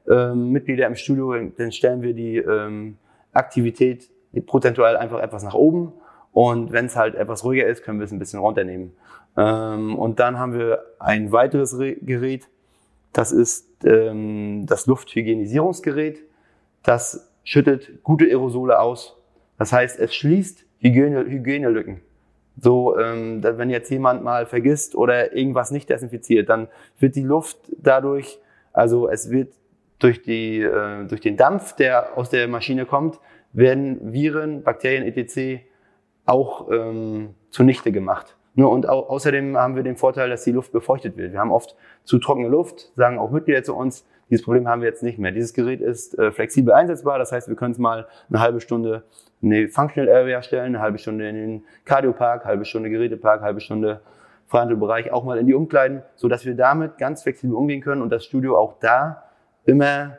ähm, 0.10 0.52
Mitglieder 0.52 0.88
im 0.88 0.96
Studio, 0.96 1.34
dann 1.58 1.72
stellen 1.72 2.02
wir 2.02 2.14
die 2.14 2.38
ähm, 2.38 2.98
Aktivität 3.34 4.10
prozentual 4.46 4.98
einfach 4.98 5.20
etwas 5.20 5.44
nach 5.44 5.54
oben. 5.54 5.94
Und 6.32 6.72
wenn 6.72 6.86
es 6.86 6.96
halt 6.96 7.16
etwas 7.16 7.44
ruhiger 7.44 7.66
ist, 7.66 7.84
können 7.84 8.00
wir 8.00 8.06
es 8.06 8.12
ein 8.12 8.20
bisschen 8.20 8.40
runternehmen. 8.40 8.94
Ähm, 9.38 9.98
und 9.98 10.20
dann 10.20 10.40
haben 10.40 10.54
wir 10.54 10.84
ein 11.00 11.32
weiteres 11.32 11.78
Re 11.78 11.96
Gerät. 11.96 12.48
Das 13.14 13.32
ist 13.32 13.68
ähm, 13.86 14.66
das 14.66 14.88
Lufthygienisierungsgerät. 14.88 16.24
Das 16.84 17.32
schüttet 17.44 18.04
gute 18.04 18.26
Aerosole 18.26 18.80
aus. 18.80 19.16
Das 19.58 19.72
heißt, 19.72 20.00
es 20.00 20.16
schließt 20.16 20.66
Hygiene, 20.80 21.26
Hygienelücken. 21.26 22.02
So, 22.60 22.98
ähm, 22.98 23.44
wenn 23.44 23.70
jetzt 23.70 23.90
jemand 23.92 24.24
mal 24.24 24.48
vergisst 24.48 24.96
oder 24.96 25.36
irgendwas 25.36 25.70
nicht 25.70 25.90
desinfiziert, 25.90 26.50
dann 26.50 26.68
wird 27.00 27.16
die 27.16 27.24
Luft 27.24 27.58
dadurch, 27.78 28.40
also 28.74 29.08
es 29.08 29.30
wird 29.30 29.54
durch, 30.00 30.24
die, 30.24 30.62
äh, 30.62 31.06
durch 31.06 31.22
den 31.22 31.38
Dampf, 31.38 31.74
der 31.76 32.18
aus 32.18 32.30
der 32.30 32.48
Maschine 32.48 32.86
kommt, 32.86 33.20
werden 33.54 34.12
Viren, 34.14 34.64
Bakterien 34.64 35.04
etc. 35.04 35.64
auch 36.26 36.72
ähm, 36.72 37.36
zunichte 37.50 37.92
gemacht. 37.92 38.37
Ne, 38.58 38.68
und 38.68 38.90
au 38.90 39.02
außerdem 39.02 39.56
haben 39.56 39.76
wir 39.76 39.84
den 39.84 39.98
Vorteil, 39.98 40.32
dass 40.32 40.44
die 40.44 40.52
Luft 40.52 40.72
befeuchtet 40.72 41.16
wird. 41.16 41.32
Wir 41.32 41.40
haben 41.40 41.52
oft 41.52 41.76
zu 42.04 42.18
trockene 42.18 42.48
Luft, 42.48 42.92
sagen 42.96 43.20
auch 43.20 43.30
Mitglieder 43.30 43.62
zu 43.62 43.76
uns, 43.76 44.04
dieses 44.32 44.44
Problem 44.44 44.68
haben 44.68 44.82
wir 44.82 44.90
jetzt 44.90 45.04
nicht 45.04 45.20
mehr. 45.20 45.32
Dieses 45.32 45.54
Gerät 45.54 45.80
ist 45.80 46.18
äh, 46.18 46.32
flexibel 46.32 46.74
einsetzbar, 46.74 47.20
das 47.20 47.32
heißt, 47.32 47.50
wir 47.50 47.56
können 47.56 47.74
es 47.74 47.78
mal 47.78 48.08
eine 48.30 48.40
halbe 48.40 48.60
Stunde 48.60 49.04
in 49.44 49.52
die 49.52 49.68
Functional 49.68 50.12
Area 50.12 50.42
stellen, 50.42 50.74
eine 50.74 50.80
halbe 50.80 50.98
Stunde 50.98 51.30
in 51.30 51.36
den 51.36 51.64
Cardiopark, 51.86 52.46
halbe 52.46 52.66
Stunde 52.66 52.90
Gerätepark, 52.90 53.42
halbe 53.42 53.60
Stunde 53.60 54.02
Freihandelbereich, 54.48 55.12
auch 55.12 55.24
mal 55.24 55.38
in 55.38 55.46
die 55.46 55.54
Umkleiden, 55.54 56.02
so 56.16 56.28
dass 56.28 56.44
wir 56.44 56.56
damit 56.56 56.98
ganz 56.98 57.22
flexibel 57.22 57.56
umgehen 57.56 57.82
können 57.82 58.02
und 58.02 58.10
das 58.10 58.26
Studio 58.26 58.58
auch 58.58 58.80
da 58.80 59.24
immer 59.66 60.18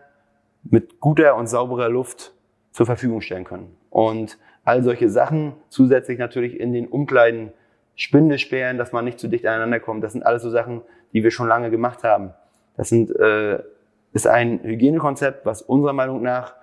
mit 0.63 1.01
guter 1.01 1.35
und 1.35 1.49
sauberer 1.49 1.89
Luft 1.89 2.35
zur 2.71 2.87
Verfügung 2.87 3.21
stellen 3.21 3.43
können. 3.43 3.77
Und 3.91 4.39
all 4.63 4.85
solche 4.85 5.09
Sachen, 5.09 5.55
zusätzlich 5.71 6.21
natürlich 6.21 6.61
in 6.61 6.73
den 6.73 6.87
Umkleiden 6.87 7.53
Spinde 7.99 8.39
sperren, 8.39 8.79
dass 8.79 8.93
man 8.93 9.05
nicht 9.05 9.19
zu 9.19 9.27
dicht 9.27 9.45
aneinander 9.45 9.81
kommt, 9.81 10.05
das 10.05 10.13
sind 10.13 10.25
alles 10.25 10.43
so 10.43 10.51
Sachen, 10.51 10.83
die 11.13 11.25
wir 11.25 11.33
schon 11.33 11.49
lange 11.49 11.69
gemacht 11.69 12.05
haben. 12.05 12.33
Das 12.77 12.89
sind, 12.89 13.11
äh, 13.11 13.61
ist 14.13 14.29
ein 14.29 14.63
Hygienekonzept, 14.63 15.45
was 15.45 15.63
unserer 15.63 15.93
Meinung 15.93 16.23
nach 16.23 16.55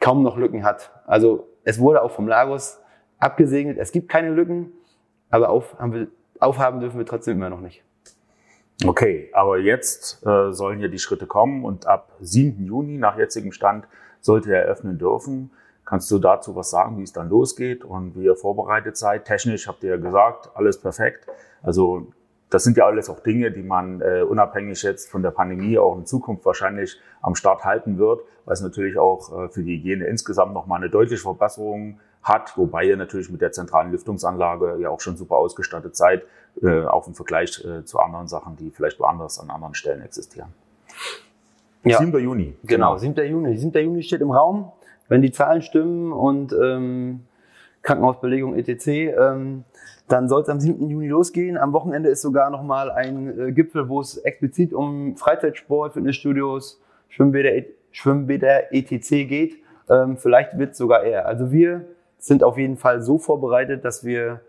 kaum 0.00 0.24
noch 0.24 0.36
Lücken 0.36 0.64
hat. 0.64 0.90
Also 1.06 1.46
es 1.62 1.78
wurde 1.78 2.02
auch 2.02 2.10
vom 2.10 2.26
Lagos 2.26 2.80
abgesegnet, 3.20 3.78
es 3.78 3.92
gibt 3.92 4.08
keine 4.08 4.30
Lücken, 4.30 4.72
aber 5.30 5.50
auf, 5.50 5.78
haben 5.78 5.92
wir, 5.94 6.08
aufhaben 6.40 6.80
dürfen 6.80 6.98
wir 6.98 7.06
trotzdem 7.06 7.36
immer 7.36 7.50
noch 7.50 7.60
nicht. 7.60 7.84
Okay, 8.84 9.30
aber 9.32 9.58
jetzt 9.58 10.26
äh, 10.26 10.52
sollen 10.52 10.80
ja 10.80 10.88
die 10.88 10.98
Schritte 10.98 11.26
kommen 11.26 11.64
und 11.64 11.86
ab 11.86 12.16
7. 12.18 12.64
Juni 12.64 12.98
nach 12.98 13.16
jetzigem 13.16 13.52
Stand 13.52 13.86
sollte 14.20 14.52
er 14.52 14.64
öffnen 14.64 14.98
dürfen. 14.98 15.52
Kannst 15.90 16.08
du 16.12 16.20
dazu 16.20 16.54
was 16.54 16.70
sagen, 16.70 16.98
wie 16.98 17.02
es 17.02 17.12
dann 17.12 17.28
losgeht 17.28 17.84
und 17.84 18.14
wie 18.14 18.22
ihr 18.22 18.36
vorbereitet 18.36 18.96
seid? 18.96 19.24
Technisch 19.24 19.66
habt 19.66 19.82
ihr 19.82 19.90
ja 19.90 19.96
gesagt, 19.96 20.48
alles 20.54 20.80
perfekt. 20.80 21.26
Also 21.64 22.06
das 22.48 22.62
sind 22.62 22.76
ja 22.76 22.86
alles 22.86 23.10
auch 23.10 23.18
Dinge, 23.18 23.50
die 23.50 23.64
man 23.64 24.00
äh, 24.00 24.22
unabhängig 24.22 24.84
jetzt 24.84 25.10
von 25.10 25.24
der 25.24 25.32
Pandemie 25.32 25.80
auch 25.80 25.98
in 25.98 26.06
Zukunft 26.06 26.46
wahrscheinlich 26.46 26.96
am 27.22 27.34
Start 27.34 27.64
halten 27.64 27.98
wird, 27.98 28.20
weil 28.44 28.52
es 28.52 28.60
natürlich 28.60 28.98
auch 28.98 29.36
äh, 29.36 29.48
für 29.48 29.64
die 29.64 29.78
Hygiene 29.78 30.04
insgesamt 30.04 30.54
nochmal 30.54 30.78
eine 30.78 30.90
deutliche 30.90 31.22
Verbesserung 31.22 31.98
hat, 32.22 32.56
wobei 32.56 32.84
ihr 32.84 32.96
natürlich 32.96 33.28
mit 33.28 33.40
der 33.40 33.50
zentralen 33.50 33.90
Lüftungsanlage 33.90 34.76
ja 34.78 34.90
auch 34.90 35.00
schon 35.00 35.16
super 35.16 35.38
ausgestattet 35.38 35.96
seid, 35.96 36.22
äh, 36.62 36.84
auch 36.84 37.08
im 37.08 37.16
Vergleich 37.16 37.64
äh, 37.64 37.84
zu 37.84 37.98
anderen 37.98 38.28
Sachen, 38.28 38.54
die 38.54 38.70
vielleicht 38.70 39.00
woanders 39.00 39.40
an 39.40 39.50
anderen 39.50 39.74
Stellen 39.74 40.02
existieren. 40.02 40.54
Ja. 41.82 41.98
7. 41.98 42.16
Juni. 42.16 42.56
Genau, 42.62 42.96
7. 42.96 43.26
Juni. 43.26 43.58
7. 43.58 43.72
Juni 43.82 44.02
steht 44.04 44.20
im 44.20 44.30
Raum. 44.30 44.70
Wenn 45.10 45.22
die 45.22 45.32
Zahlen 45.32 45.60
stimmen 45.60 46.12
und 46.12 46.54
ähm, 46.54 47.26
Krankenhausbelegung 47.82 48.56
etc., 48.56 48.86
ähm, 48.86 49.64
dann 50.08 50.28
soll 50.28 50.42
es 50.42 50.48
am 50.48 50.60
7. 50.60 50.88
Juni 50.88 51.08
losgehen. 51.08 51.58
Am 51.58 51.72
Wochenende 51.72 52.08
ist 52.08 52.22
sogar 52.22 52.50
nochmal 52.50 52.90
ein 52.90 53.38
äh, 53.38 53.52
Gipfel, 53.52 53.88
wo 53.88 54.00
es 54.00 54.18
explizit 54.18 54.72
um 54.72 55.16
Freizeitsport, 55.16 55.94
Fitnessstudios, 55.94 56.80
Schwimmbäder, 57.08 57.66
Schwimmbäder 57.90 58.72
etc. 58.72 59.08
geht. 59.28 59.58
Ähm, 59.88 60.16
vielleicht 60.16 60.56
wird 60.56 60.72
es 60.72 60.78
sogar 60.78 61.02
eher. 61.02 61.26
Also 61.26 61.50
wir 61.50 61.86
sind 62.18 62.44
auf 62.44 62.56
jeden 62.56 62.76
Fall 62.76 63.02
so 63.02 63.18
vorbereitet, 63.18 63.84
dass 63.84 64.04
wir 64.04 64.40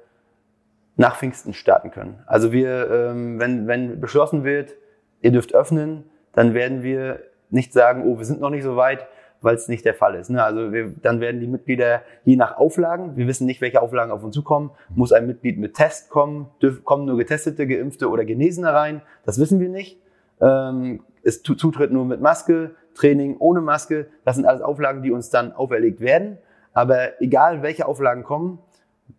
nach 0.96 1.18
Pfingsten 1.18 1.54
starten 1.54 1.90
können. 1.90 2.20
Also 2.28 2.52
wir, 2.52 2.90
ähm, 2.92 3.40
wenn, 3.40 3.66
wenn 3.68 4.00
beschlossen 4.00 4.44
wird, 4.44 4.76
ihr 5.22 5.32
dürft 5.32 5.56
öffnen, 5.56 6.04
dann 6.34 6.54
werden 6.54 6.84
wir 6.84 7.20
nicht 7.50 7.74
sagen, 7.74 8.04
oh, 8.06 8.20
wir 8.20 8.26
sind 8.26 8.42
noch 8.42 8.52
nicht 8.52 8.64
so 8.64 8.76
weit, 8.76 9.08
weil 9.42 9.56
es 9.56 9.68
nicht 9.68 9.84
der 9.86 9.94
Fall 9.94 10.16
ist. 10.16 10.30
Ne? 10.30 10.44
Also 10.44 10.72
wir, 10.72 10.94
dann 11.02 11.20
werden 11.20 11.42
die 11.42 11.48
Mitglieder 11.48 12.04
je 12.24 12.36
nach 12.36 12.58
Auflagen, 12.58 13.18
wir 13.18 13.28
wissen 13.28 13.46
nicht, 13.46 13.62
welche 13.62 13.82
Auflagen 13.82 14.12
auf 14.12 14.24
uns 14.24 14.36
zukommen, 14.36 14.72
muss 14.90 15.12
ein 15.12 15.28
Mitglied 15.28 15.58
mit 15.58 15.74
Test 15.74 16.10
kommen, 16.10 16.50
dürf, 16.62 16.84
kommen 16.84 17.06
nur 17.06 17.18
Getestete, 17.18 17.68
Geimpfte 17.68 18.10
oder 18.10 18.24
Genesene 18.24 18.72
rein, 18.72 19.02
das 19.26 19.40
wissen 19.40 19.60
wir 19.60 19.70
nicht. 19.70 20.00
Ähm, 20.40 21.04
es 21.24 21.44
Zutritt 21.44 21.92
nur 21.92 22.06
mit 22.06 22.22
Maske, 22.22 22.72
Training 22.96 23.38
ohne 23.38 23.62
Maske, 23.62 24.08
das 24.26 24.36
sind 24.36 24.46
alles 24.46 24.62
Auflagen, 24.62 25.04
die 25.04 25.12
uns 25.12 25.30
dann 25.30 25.52
auferlegt 25.52 26.00
werden. 26.00 26.38
Aber 26.74 27.22
egal, 27.22 27.62
welche 27.62 27.86
Auflagen 27.86 28.24
kommen, 28.24 28.60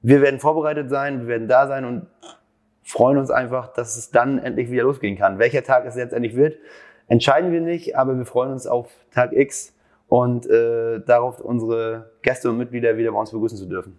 wir 0.00 0.20
werden 0.20 0.40
vorbereitet 0.40 0.88
sein, 0.88 1.20
wir 1.20 1.28
werden 1.28 1.48
da 1.48 1.66
sein 1.66 1.84
und 1.84 2.06
freuen 2.82 3.18
uns 3.18 3.30
einfach, 3.30 3.72
dass 3.72 3.96
es 3.96 4.10
dann 4.10 4.38
endlich 4.38 4.70
wieder 4.70 4.82
losgehen 4.84 5.16
kann. 5.16 5.38
Welcher 5.38 5.62
Tag 5.62 5.84
es 5.86 5.96
jetzt 5.96 6.12
endlich 6.12 6.34
wird, 6.34 6.56
entscheiden 7.08 7.52
wir 7.52 7.60
nicht, 7.60 7.96
aber 7.96 8.16
wir 8.16 8.24
freuen 8.24 8.52
uns 8.52 8.66
auf 8.66 8.88
Tag 9.12 9.32
X 9.32 9.71
und 10.12 10.46
äh, 10.46 11.00
darauf 11.00 11.40
unsere 11.40 12.10
Gäste 12.20 12.50
und 12.50 12.58
Mitglieder 12.58 12.98
wieder 12.98 13.12
bei 13.12 13.18
uns 13.18 13.30
begrüßen 13.30 13.56
zu 13.56 13.64
dürfen. 13.64 13.98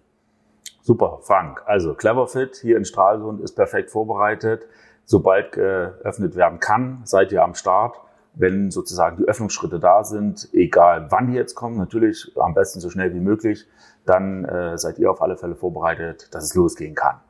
Super, 0.83 1.17
Frank. 1.23 1.63
Also 1.65 1.95
Cleverfit 1.95 2.57
hier 2.57 2.77
in 2.77 2.85
Stralsund 2.85 3.41
ist 3.41 3.53
perfekt 3.53 3.89
vorbereitet. 3.89 4.67
Sobald 5.05 5.53
geöffnet 5.53 6.35
werden 6.35 6.59
kann, 6.59 7.01
seid 7.05 7.31
ihr 7.31 7.43
am 7.43 7.55
Start. 7.55 7.99
Wenn 8.35 8.69
sozusagen 8.69 9.17
die 9.17 9.23
Öffnungsschritte 9.23 9.79
da 9.79 10.03
sind, 10.03 10.49
egal 10.53 11.07
wann 11.09 11.31
die 11.31 11.33
jetzt 11.33 11.55
kommen, 11.55 11.79
natürlich 11.79 12.31
am 12.35 12.53
besten 12.53 12.79
so 12.79 12.91
schnell 12.91 13.11
wie 13.15 13.19
möglich, 13.19 13.65
dann 14.05 14.45
äh, 14.45 14.77
seid 14.77 14.99
ihr 14.99 15.09
auf 15.09 15.19
alle 15.19 15.35
Fälle 15.35 15.55
vorbereitet, 15.55 16.27
dass 16.29 16.43
es 16.43 16.53
losgehen 16.53 16.93
kann. 16.93 17.21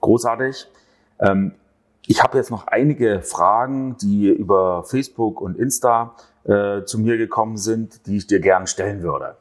Großartig. 0.00 0.68
Ähm, 1.18 1.54
ich 2.06 2.22
habe 2.22 2.38
jetzt 2.38 2.52
noch 2.52 2.68
einige 2.68 3.20
Fragen, 3.20 3.96
die 3.96 4.28
über 4.28 4.84
Facebook 4.84 5.40
und 5.40 5.58
Insta 5.58 6.14
äh, 6.48 6.84
zu 6.84 6.98
mir 6.98 7.16
gekommen 7.18 7.56
sind, 7.56 8.06
die 8.06 8.16
ich 8.16 8.26
dir 8.26 8.40
gerne 8.40 8.66
stellen 8.66 9.02
würde. 9.02 9.36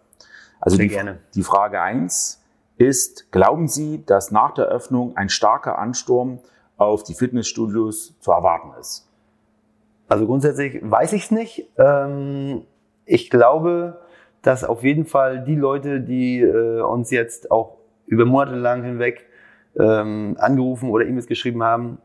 Also 0.59 0.77
die, 0.77 0.95
die 1.35 1.43
Frage 1.43 1.81
eins 1.81 2.43
ist, 2.77 3.31
glauben 3.31 3.67
Sie, 3.67 4.03
dass 4.05 4.31
nach 4.31 4.53
der 4.53 4.65
Öffnung 4.65 5.15
ein 5.15 5.29
starker 5.29 5.79
Ansturm 5.79 6.39
auf 6.77 7.03
die 7.03 7.13
Fitnessstudios 7.13 8.19
zu 8.19 8.31
erwarten 8.31 8.79
ist? 8.79 9.07
Also 10.07 10.25
grundsätzlich 10.25 10.79
weiß 10.81 11.13
ich 11.13 11.23
es 11.23 11.31
nicht. 11.31 11.69
Ähm, 11.77 12.63
ich 13.05 13.29
glaube, 13.29 13.99
dass 14.41 14.63
auf 14.63 14.83
jeden 14.83 15.05
Fall 15.05 15.43
die 15.43 15.55
Leute, 15.55 16.01
die 16.01 16.41
äh, 16.41 16.81
uns 16.81 17.11
jetzt 17.11 17.51
auch 17.51 17.77
über 18.05 18.25
Monate 18.25 18.55
lang 18.55 18.83
hinweg 18.83 19.25
ähm, 19.77 20.35
angerufen 20.39 20.89
oder 20.89 21.05
E-Mails 21.05 21.27
geschrieben 21.27 21.63
haben, 21.63 21.97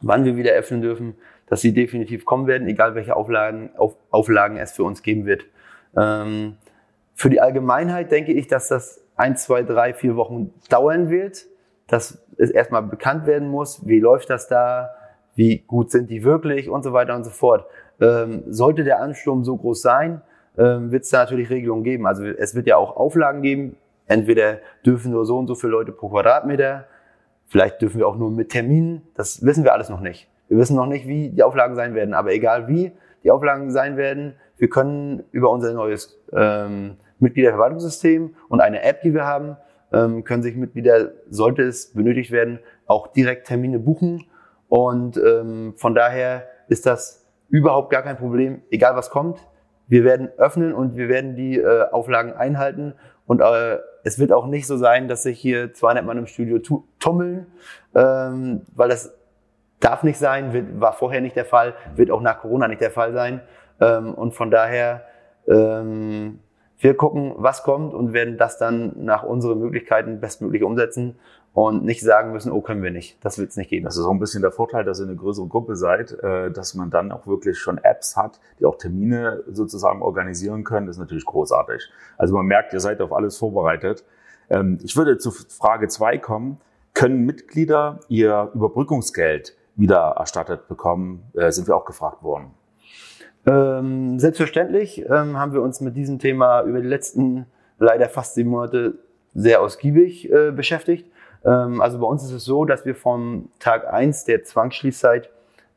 wann 0.00 0.24
wir 0.24 0.36
wieder 0.36 0.52
öffnen 0.52 0.80
dürfen, 0.80 1.14
dass 1.46 1.60
sie 1.60 1.72
definitiv 1.72 2.24
kommen 2.24 2.46
werden, 2.46 2.68
egal 2.68 2.94
welche 2.94 3.16
Auflagen, 3.16 3.70
auf, 3.76 3.96
Auflagen 4.10 4.56
es 4.56 4.72
für 4.72 4.84
uns 4.84 5.02
geben 5.02 5.26
wird. 5.26 5.44
Ähm, 5.96 6.56
für 7.14 7.30
die 7.30 7.40
Allgemeinheit 7.40 8.10
denke 8.10 8.32
ich, 8.32 8.46
dass 8.46 8.68
das 8.68 9.02
ein, 9.16 9.36
zwei, 9.36 9.62
drei, 9.62 9.94
vier 9.94 10.16
Wochen 10.16 10.52
dauern 10.68 11.08
wird, 11.08 11.46
dass 11.86 12.22
es 12.36 12.50
erstmal 12.50 12.82
bekannt 12.82 13.26
werden 13.26 13.48
muss, 13.48 13.86
wie 13.86 14.00
läuft 14.00 14.28
das 14.28 14.48
da, 14.48 14.90
wie 15.34 15.58
gut 15.58 15.90
sind 15.90 16.10
die 16.10 16.24
wirklich 16.24 16.68
und 16.68 16.82
so 16.82 16.92
weiter 16.92 17.14
und 17.14 17.24
so 17.24 17.30
fort. 17.30 17.66
Ähm, 18.00 18.42
sollte 18.48 18.84
der 18.84 19.00
Ansturm 19.00 19.44
so 19.44 19.56
groß 19.56 19.80
sein, 19.80 20.20
ähm, 20.58 20.90
wird 20.90 21.04
es 21.04 21.10
da 21.10 21.18
natürlich 21.18 21.50
Regelungen 21.50 21.84
geben. 21.84 22.06
Also 22.06 22.24
es 22.24 22.54
wird 22.54 22.66
ja 22.66 22.76
auch 22.76 22.96
Auflagen 22.96 23.42
geben. 23.42 23.76
Entweder 24.06 24.58
dürfen 24.84 25.10
nur 25.10 25.24
so 25.26 25.38
und 25.38 25.46
so 25.46 25.54
viele 25.54 25.72
Leute 25.72 25.92
pro 25.92 26.08
Quadratmeter, 26.08 26.86
vielleicht 27.46 27.80
dürfen 27.82 27.98
wir 27.98 28.08
auch 28.08 28.16
nur 28.16 28.30
mit 28.30 28.50
Terminen. 28.50 29.02
Das 29.14 29.44
wissen 29.44 29.64
wir 29.64 29.72
alles 29.72 29.88
noch 29.88 30.00
nicht. 30.00 30.28
Wir 30.48 30.58
wissen 30.58 30.76
noch 30.76 30.86
nicht, 30.86 31.06
wie 31.06 31.30
die 31.30 31.42
Auflagen 31.42 31.74
sein 31.74 31.94
werden. 31.94 32.14
Aber 32.14 32.32
egal 32.32 32.68
wie 32.68 32.92
die 33.24 33.30
Auflagen 33.30 33.70
sein 33.70 33.96
werden, 33.96 34.34
wir 34.58 34.68
können 34.68 35.24
über 35.32 35.50
unser 35.50 35.72
neues 35.72 36.18
ähm, 36.32 36.96
Mitgliederverwaltungssystem 37.18 38.34
und 38.48 38.60
eine 38.60 38.82
App, 38.82 39.02
die 39.02 39.12
wir 39.12 39.24
haben, 39.24 39.56
ähm, 39.92 40.24
können 40.24 40.42
sich 40.42 40.56
Mitglieder, 40.56 41.12
sollte 41.28 41.62
es 41.62 41.92
benötigt 41.92 42.30
werden, 42.30 42.58
auch 42.86 43.08
direkt 43.08 43.46
Termine 43.46 43.78
buchen. 43.78 44.24
Und 44.68 45.16
ähm, 45.16 45.74
von 45.76 45.94
daher 45.94 46.46
ist 46.68 46.86
das 46.86 47.26
überhaupt 47.48 47.90
gar 47.90 48.02
kein 48.02 48.16
Problem, 48.16 48.62
egal 48.70 48.96
was 48.96 49.10
kommt. 49.10 49.38
Wir 49.88 50.02
werden 50.02 50.28
öffnen 50.36 50.74
und 50.74 50.96
wir 50.96 51.08
werden 51.08 51.36
die 51.36 51.58
äh, 51.58 51.88
Auflagen 51.90 52.32
einhalten. 52.32 52.94
Und 53.26 53.40
äh, 53.40 53.78
es 54.04 54.18
wird 54.18 54.32
auch 54.32 54.46
nicht 54.46 54.66
so 54.66 54.76
sein, 54.76 55.08
dass 55.08 55.24
sich 55.24 55.38
hier 55.38 55.74
200 55.74 56.04
Mann 56.04 56.18
im 56.18 56.26
Studio 56.26 56.60
tummeln, 56.98 57.46
ähm, 57.94 58.62
weil 58.74 58.88
das 58.88 59.12
darf 59.80 60.02
nicht 60.02 60.18
sein, 60.18 60.52
wird, 60.52 60.80
war 60.80 60.92
vorher 60.92 61.20
nicht 61.20 61.36
der 61.36 61.44
Fall, 61.44 61.74
wird 61.94 62.10
auch 62.10 62.20
nach 62.20 62.40
Corona 62.40 62.68
nicht 62.68 62.80
der 62.80 62.90
Fall 62.90 63.12
sein. 63.12 63.40
Ähm, 63.80 64.14
und 64.14 64.34
von 64.34 64.50
daher, 64.50 65.04
ähm, 65.48 66.40
wir 66.78 66.94
gucken, 66.94 67.34
was 67.36 67.62
kommt 67.62 67.94
und 67.94 68.12
werden 68.12 68.36
das 68.36 68.58
dann 68.58 68.92
nach 68.96 69.22
unseren 69.22 69.58
Möglichkeiten 69.58 70.20
bestmöglich 70.20 70.62
umsetzen 70.62 71.18
und 71.54 71.84
nicht 71.84 72.02
sagen 72.02 72.32
müssen, 72.32 72.52
oh, 72.52 72.60
können 72.60 72.82
wir 72.82 72.90
nicht. 72.90 73.16
Das 73.24 73.38
wird 73.38 73.48
es 73.48 73.56
nicht 73.56 73.70
geben. 73.70 73.86
Das 73.86 73.96
ist 73.96 74.04
auch 74.04 74.10
ein 74.10 74.18
bisschen 74.18 74.42
der 74.42 74.52
Vorteil, 74.52 74.84
dass 74.84 75.00
ihr 75.00 75.06
eine 75.06 75.16
größere 75.16 75.46
Gruppe 75.46 75.74
seid, 75.74 76.12
äh, 76.22 76.50
dass 76.50 76.74
man 76.74 76.90
dann 76.90 77.12
auch 77.12 77.26
wirklich 77.26 77.58
schon 77.58 77.78
Apps 77.78 78.14
hat, 78.14 78.40
die 78.60 78.66
auch 78.66 78.76
Termine 78.76 79.42
sozusagen 79.50 80.02
organisieren 80.02 80.64
können. 80.64 80.86
Das 80.86 80.96
ist 80.96 81.00
natürlich 81.00 81.24
großartig. 81.24 81.82
Also 82.18 82.34
man 82.34 82.44
merkt, 82.44 82.74
ihr 82.74 82.80
seid 82.80 83.00
auf 83.00 83.12
alles 83.12 83.38
vorbereitet. 83.38 84.04
Ähm, 84.50 84.78
ich 84.82 84.98
würde 84.98 85.16
zu 85.16 85.30
Frage 85.30 85.88
zwei 85.88 86.18
kommen. 86.18 86.60
können 86.92 87.24
Mitglieder 87.24 88.00
ihr 88.08 88.50
Überbrückungsgeld 88.54 89.56
wieder 89.76 90.14
erstattet 90.18 90.68
bekommen? 90.68 91.22
Äh, 91.34 91.52
sind 91.52 91.68
wir 91.68 91.76
auch 91.76 91.86
gefragt 91.86 92.22
worden. 92.22 92.50
Ähm, 93.46 94.18
selbstverständlich 94.18 95.04
ähm, 95.08 95.38
haben 95.38 95.52
wir 95.52 95.62
uns 95.62 95.80
mit 95.80 95.96
diesem 95.96 96.18
Thema 96.18 96.62
über 96.62 96.80
die 96.80 96.88
letzten 96.88 97.46
leider 97.78 98.08
fast 98.08 98.34
sieben 98.34 98.50
Monate 98.50 98.94
sehr 99.34 99.60
ausgiebig 99.60 100.30
äh, 100.32 100.50
beschäftigt. 100.50 101.10
Ähm, 101.44 101.80
also 101.80 101.98
bei 101.98 102.06
uns 102.06 102.24
ist 102.24 102.32
es 102.32 102.44
so, 102.44 102.64
dass 102.64 102.84
wir 102.84 102.96
vom 102.96 103.50
Tag 103.60 103.92
eins 103.92 104.24
der 104.24 104.42
Zwangsschließzeit 104.44 105.30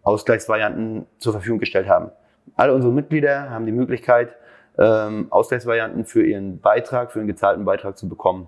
Ausgleichsvarianten 0.04 1.06
zur 1.20 1.34
Verfügung 1.34 1.60
gestellt 1.60 1.88
haben. 1.88 2.10
Alle 2.56 2.74
unsere 2.74 2.92
Mitglieder 2.92 3.52
haben 3.52 3.66
die 3.66 3.72
Möglichkeit, 3.72 4.36
ähm, 4.80 5.28
Ausgleichsvarianten 5.30 6.06
für 6.06 6.26
ihren 6.26 6.60
Beitrag, 6.60 7.12
für 7.12 7.20
den 7.20 7.28
gezahlten 7.28 7.66
Beitrag 7.66 7.98
zu 7.98 8.10
bekommen. 8.10 8.48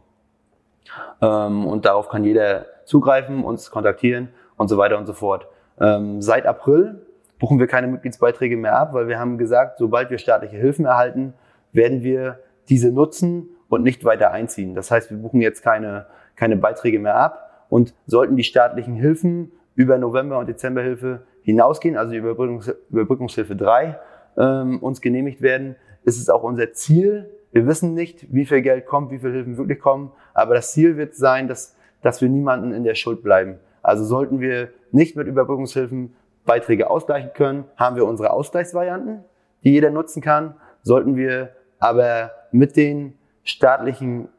Ähm, 1.22 1.68
und 1.68 1.86
darauf 1.86 2.10
kann 2.10 2.24
jeder 2.24 2.66
zugreifen, 2.86 3.44
uns 3.44 3.70
kontaktieren 3.70 4.30
und 4.58 4.70
so 4.70 4.78
weiter 4.78 4.98
und 4.98 5.06
so 5.06 5.14
fort. 5.14 5.48
Ähm, 5.80 6.22
seit 6.22 6.48
April 6.48 7.06
buchen 7.42 7.60
wir 7.60 7.66
keine 7.66 7.88
Mitgliedsbeiträge 7.88 8.56
mehr 8.56 8.78
ab, 8.78 8.94
weil 8.94 9.08
wir 9.08 9.20
haben 9.20 9.40
gesagt, 9.40 9.80
sobald 9.80 10.12
wir 10.12 10.20
staatliche 10.20 10.58
Hilfen 10.58 10.86
erhalten, 10.86 11.34
werden 11.74 12.04
wir 12.04 12.40
diese 12.70 12.92
nutzen 12.92 13.50
und 13.68 13.82
nicht 13.82 14.06
weiter 14.06 14.32
einziehen. 14.32 14.76
Das 14.76 14.92
heißt, 14.92 15.10
wir 15.10 15.18
buchen 15.18 15.42
jetzt 15.42 15.64
keine, 15.64 16.06
keine 16.36 16.56
Beiträge 16.56 17.00
mehr 17.00 17.16
ab 17.16 17.66
und 17.68 17.96
sollten 18.06 18.36
die 18.36 18.44
staatlichen 18.44 18.94
Hilfen 18.94 19.52
über 19.74 19.98
November- 19.98 20.38
und 20.38 20.50
Dezemberhilfe 20.50 21.24
hinausgehen, 21.42 21.98
also 21.98 22.12
die 22.12 22.20
Überbrückungs 22.20 22.72
Überbrückungshilfe 22.92 23.56
3 23.56 24.00
ähm, 24.38 24.78
uns 24.78 25.02
genehmigt 25.02 25.42
werden, 25.42 25.76
ist 26.04 26.20
es 26.20 26.30
auch 26.30 26.44
unser 26.44 26.74
Ziel. 26.74 27.32
Wir 27.52 27.66
wissen 27.66 27.96
nicht, 27.96 28.32
wie 28.32 28.46
viel 28.46 28.62
Geld 28.62 28.86
kommt, 28.86 29.10
wie 29.10 29.18
viel 29.18 29.32
Hilfen 29.32 29.58
wirklich 29.58 29.80
kommen, 29.80 30.12
aber 30.36 30.54
das 30.54 30.74
Ziel 30.74 30.96
wird 30.96 31.16
sein, 31.16 31.48
dass, 31.48 31.76
dass 32.04 32.22
wir 32.22 32.30
niemanden 32.30 32.72
in 32.72 32.84
der 32.84 32.94
Schuld 32.94 33.24
bleiben. 33.24 33.56
Also 33.82 34.04
sollten 34.04 34.42
wir 34.42 34.70
nicht 34.92 35.16
mit 35.16 35.26
Überbrückungshilfen 35.26 36.14
Beiträge 36.46 36.90
ausgleichen 36.90 37.32
können, 37.34 37.66
haben 37.76 37.96
wir 37.96 38.06
unsere 38.06 38.32
Ausgleichsvarianten, 38.32 39.24
die 39.64 39.72
jeder 39.72 39.90
nutzen 39.90 40.22
kann. 40.22 40.56
Sollten 40.82 41.16
wir 41.16 41.52
aber 41.80 42.32
mit 42.52 42.76
den 42.76 43.18
staatlichen 43.44 44.30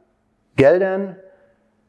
Geldern 0.56 1.16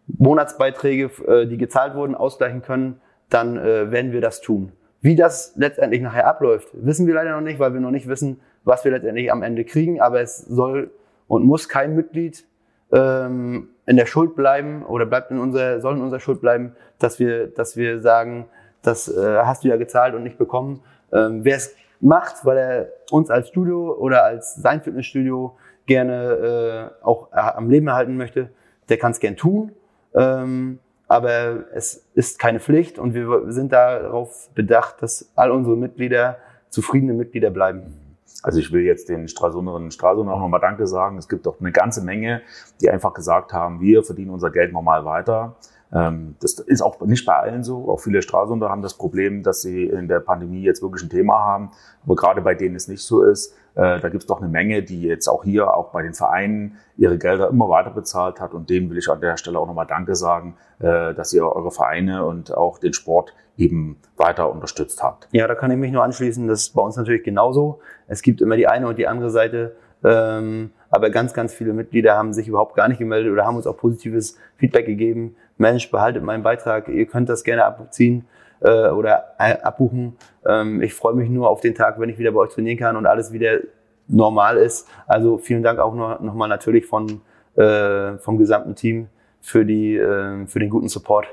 Monatsbeiträge, 0.08 1.10
äh, 1.28 1.48
die 1.48 1.58
gezahlt 1.58 1.96
wurden, 1.96 2.16
ausgleichen 2.16 2.62
können, 2.62 3.02
dann 3.30 3.58
äh, 3.58 3.92
werden 3.92 4.12
wir 4.12 4.22
das 4.22 4.42
tun. 4.42 4.74
Wie 5.02 5.16
das 5.16 5.54
letztendlich 5.56 6.02
nachher 6.02 6.28
abläuft, 6.28 6.70
wissen 6.74 7.08
wir 7.08 7.14
leider 7.14 7.32
noch 7.32 7.42
nicht, 7.42 7.60
weil 7.60 7.74
wir 7.74 7.82
noch 7.82 7.92
nicht 7.92 8.08
wissen, 8.08 8.40
was 8.64 8.84
wir 8.86 8.92
letztendlich 8.92 9.32
am 9.32 9.44
Ende 9.44 9.66
kriegen. 9.66 10.00
Aber 10.02 10.22
es 10.22 10.38
soll 10.38 10.92
und 11.28 11.44
muss 11.46 11.68
kein 11.68 11.96
Mitglied 11.96 12.46
ähm, 12.92 13.70
in 13.86 13.98
der 13.98 14.06
Schuld 14.06 14.36
bleiben 14.36 14.86
oder 14.86 15.06
bleibt 15.06 15.32
in 15.32 15.40
unserer, 15.40 15.82
soll 15.82 15.96
in 15.96 16.02
unserer 16.02 16.20
Schuld 16.20 16.42
bleiben, 16.42 16.76
dass 17.00 17.20
wir, 17.20 17.48
dass 17.48 17.76
wir 17.76 18.02
sagen, 18.02 18.46
das 18.84 19.08
äh, 19.08 19.40
hast 19.44 19.64
du 19.64 19.70
ja 19.70 19.78
gezahlt 19.78 20.14
und 20.14 20.24
nicht 20.24 20.38
bekommen. 20.38 20.82
Ähm, 21.12 21.44
Wer 21.44 21.58
es 21.58 21.76
macht, 22.00 22.46
weil 22.46 22.58
er 22.58 22.88
uns 23.12 23.30
als 23.30 23.48
Studio 23.48 23.94
oder 23.94 24.24
als 24.24 24.56
sein 24.56 24.82
Fitnessstudio 24.82 25.58
gerne 25.86 26.92
äh, 27.02 27.04
auch 27.04 27.32
äh, 27.32 27.38
am 27.38 27.70
Leben 27.70 27.88
erhalten 27.88 28.18
möchte, 28.18 28.50
der 28.90 28.98
kann 28.98 29.12
es 29.12 29.20
gern 29.20 29.36
tun. 29.36 29.72
Ähm, 30.14 30.80
aber 31.08 31.66
es 31.74 32.06
ist 32.14 32.40
keine 32.40 32.60
Pflicht 32.60 32.98
und 32.98 33.14
wir 33.14 33.52
sind 33.52 33.72
darauf 33.72 34.50
bedacht, 34.56 35.02
dass 35.02 35.32
all 35.36 35.52
unsere 35.52 35.78
Mitglieder 35.78 36.38
zufriedene 36.70 37.14
Mitglieder 37.14 37.52
bleiben. 37.52 38.00
Also 38.42 38.60
ich 38.60 38.72
will 38.72 38.82
jetzt 38.82 39.10
den 39.10 39.28
Stralsunderinnen 39.28 39.86
und 39.86 39.92
Stralsundern 39.94 40.34
auch 40.36 40.40
nochmal 40.40 40.60
Danke 40.60 40.88
sagen. 40.88 41.18
Es 41.18 41.30
gibt 41.30 41.46
doch 41.46 41.60
eine 41.60 41.72
ganze 41.72 42.04
Menge, 42.04 42.42
die 42.82 42.90
einfach 42.90 43.14
gesagt 43.14 43.54
haben, 43.54 43.80
wir 43.80 44.04
verdienen 44.04 44.32
unser 44.32 44.50
Geld 44.50 44.74
normal 44.74 45.06
weiter. 45.06 45.56
Ähm, 45.94 46.36
das 46.42 46.54
ist 46.54 46.82
auch 46.82 47.00
nicht 47.02 47.26
bei 47.26 47.36
allen 47.36 47.64
so. 47.64 47.90
Auch 47.90 48.00
viele 48.00 48.22
Stralsunder 48.22 48.70
haben 48.70 48.82
das 48.82 48.96
Problem, 48.96 49.44
dass 49.44 49.62
sie 49.62 49.84
in 49.84 50.08
der 50.08 50.20
Pandemie 50.20 50.64
jetzt 50.64 50.82
wirklich 50.82 51.04
ein 51.04 51.10
Thema 51.10 51.40
haben. 51.40 51.72
Aber 52.04 52.16
gerade 52.16 52.42
bei 52.42 52.56
denen 52.56 52.76
es 52.76 52.88
nicht 52.88 53.04
so 53.04 53.22
ist, 53.22 53.54
äh, 53.76 54.00
da 54.00 54.10
gibt 54.10 54.24
es 54.24 54.28
doch 54.28 54.40
eine 54.40 54.50
Menge, 54.50 54.84
die 54.84 55.04
jetzt 55.04 55.28
auch 55.28 55.44
hier, 55.44 55.76
auch 55.76 55.92
bei 55.92 56.02
den 56.02 56.14
Vereinen, 56.14 56.78
ihre 56.98 57.18
Gelder 57.18 57.50
immer 57.50 57.70
weiter 57.70 57.92
bezahlt 57.92 58.40
hat. 58.40 58.54
Und 58.54 58.70
denen 58.70 58.90
will 58.90 58.98
ich 58.98 59.10
an 59.10 59.22
der 59.22 59.38
Stelle 59.38 59.60
auch 59.60 59.68
nochmal 59.68 59.88
Danke 59.88 60.16
sagen, 60.16 60.56
äh, 60.80 61.14
dass 61.14 61.34
ihr 61.34 61.46
eure 61.46 61.72
Vereine 61.72 62.26
und 62.26 62.56
auch 62.56 62.80
den 62.80 62.94
Sport 62.94 63.34
eben 63.56 63.98
weiter 64.18 64.52
unterstützt 64.52 65.04
habt. 65.04 65.28
Ja, 65.32 65.48
da 65.48 65.54
kann 65.54 65.70
ich 65.70 65.78
mich 65.78 65.92
nur 65.92 66.04
anschließen. 66.04 66.48
Das 66.48 66.62
ist 66.62 66.74
bei 66.74 66.82
uns 66.82 66.98
natürlich 66.98 67.24
genauso. 67.24 67.80
Es 68.08 68.24
gibt 68.24 68.42
immer 68.42 68.56
die 68.56 68.68
eine 68.68 68.88
und 68.88 68.98
die 68.98 69.08
andere 69.08 69.30
Seite. 69.30 69.76
Ähm, 70.04 70.72
aber 70.90 71.10
ganz, 71.10 71.34
ganz 71.34 71.54
viele 71.54 71.74
Mitglieder 71.74 72.16
haben 72.16 72.34
sich 72.34 72.48
überhaupt 72.48 72.76
gar 72.76 72.88
nicht 72.88 73.00
gemeldet 73.00 73.32
oder 73.32 73.46
haben 73.46 73.56
uns 73.56 73.66
auch 73.66 73.78
positives 73.78 74.38
Feedback 74.58 74.86
gegeben. 74.86 75.36
Mensch, 75.58 75.92
behaltet 75.92 76.24
meinen 76.24 76.44
Beitrag, 76.44 76.88
ihr 76.88 77.06
könnt 77.06 77.30
das 77.30 77.44
gerne 77.44 77.66
abziehen 77.66 78.26
äh, 78.62 78.90
oder 78.90 79.36
äh, 79.40 79.58
abbuchen. 79.62 80.18
Ähm, 80.46 80.82
ich 80.82 80.94
freue 80.94 81.14
mich 81.14 81.30
nur 81.30 81.50
auf 81.50 81.62
den 81.62 81.76
Tag, 81.76 82.00
wenn 82.00 82.10
ich 82.10 82.18
wieder 82.18 82.32
bei 82.32 82.40
euch 82.40 82.54
trainieren 82.54 82.78
kann 82.78 82.96
und 82.96 83.06
alles 83.06 83.32
wieder 83.32 83.60
normal 84.08 84.58
ist. 84.58 84.88
Also 85.08 85.38
vielen 85.38 85.64
Dank 85.64 85.80
auch 85.80 85.94
noch, 85.94 86.20
noch 86.20 86.34
mal 86.34 86.48
natürlich 86.48 86.86
von, 86.86 87.22
äh, 87.56 88.18
vom 88.18 88.38
gesamten 88.38 88.76
Team 88.76 89.08
für, 89.42 89.66
die, 89.66 89.96
äh, 89.96 90.46
für 90.48 90.60
den 90.60 90.70
guten 90.70 90.88
Support. 90.88 91.28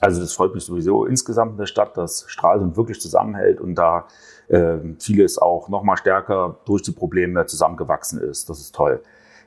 Also 0.00 0.20
das 0.22 0.32
freut 0.32 0.54
mich 0.54 0.64
sowieso 0.64 1.04
insgesamt 1.04 1.52
in 1.52 1.58
der 1.58 1.66
Stadt, 1.66 1.96
dass 1.96 2.24
Stralsund 2.26 2.76
wirklich 2.76 3.00
zusammenhält 3.00 3.60
und 3.60 3.74
da 3.74 4.06
äh, 4.48 4.78
vieles 4.98 5.38
auch 5.38 5.68
noch 5.68 5.82
mal 5.82 5.96
stärker 5.96 6.56
durch 6.64 6.82
die 6.82 6.92
Probleme 6.92 7.44
zusammengewachsen 7.44 8.18
ist. 8.18 8.48
Das 8.48 8.60
ist 8.60 8.74
toll. 8.74 9.02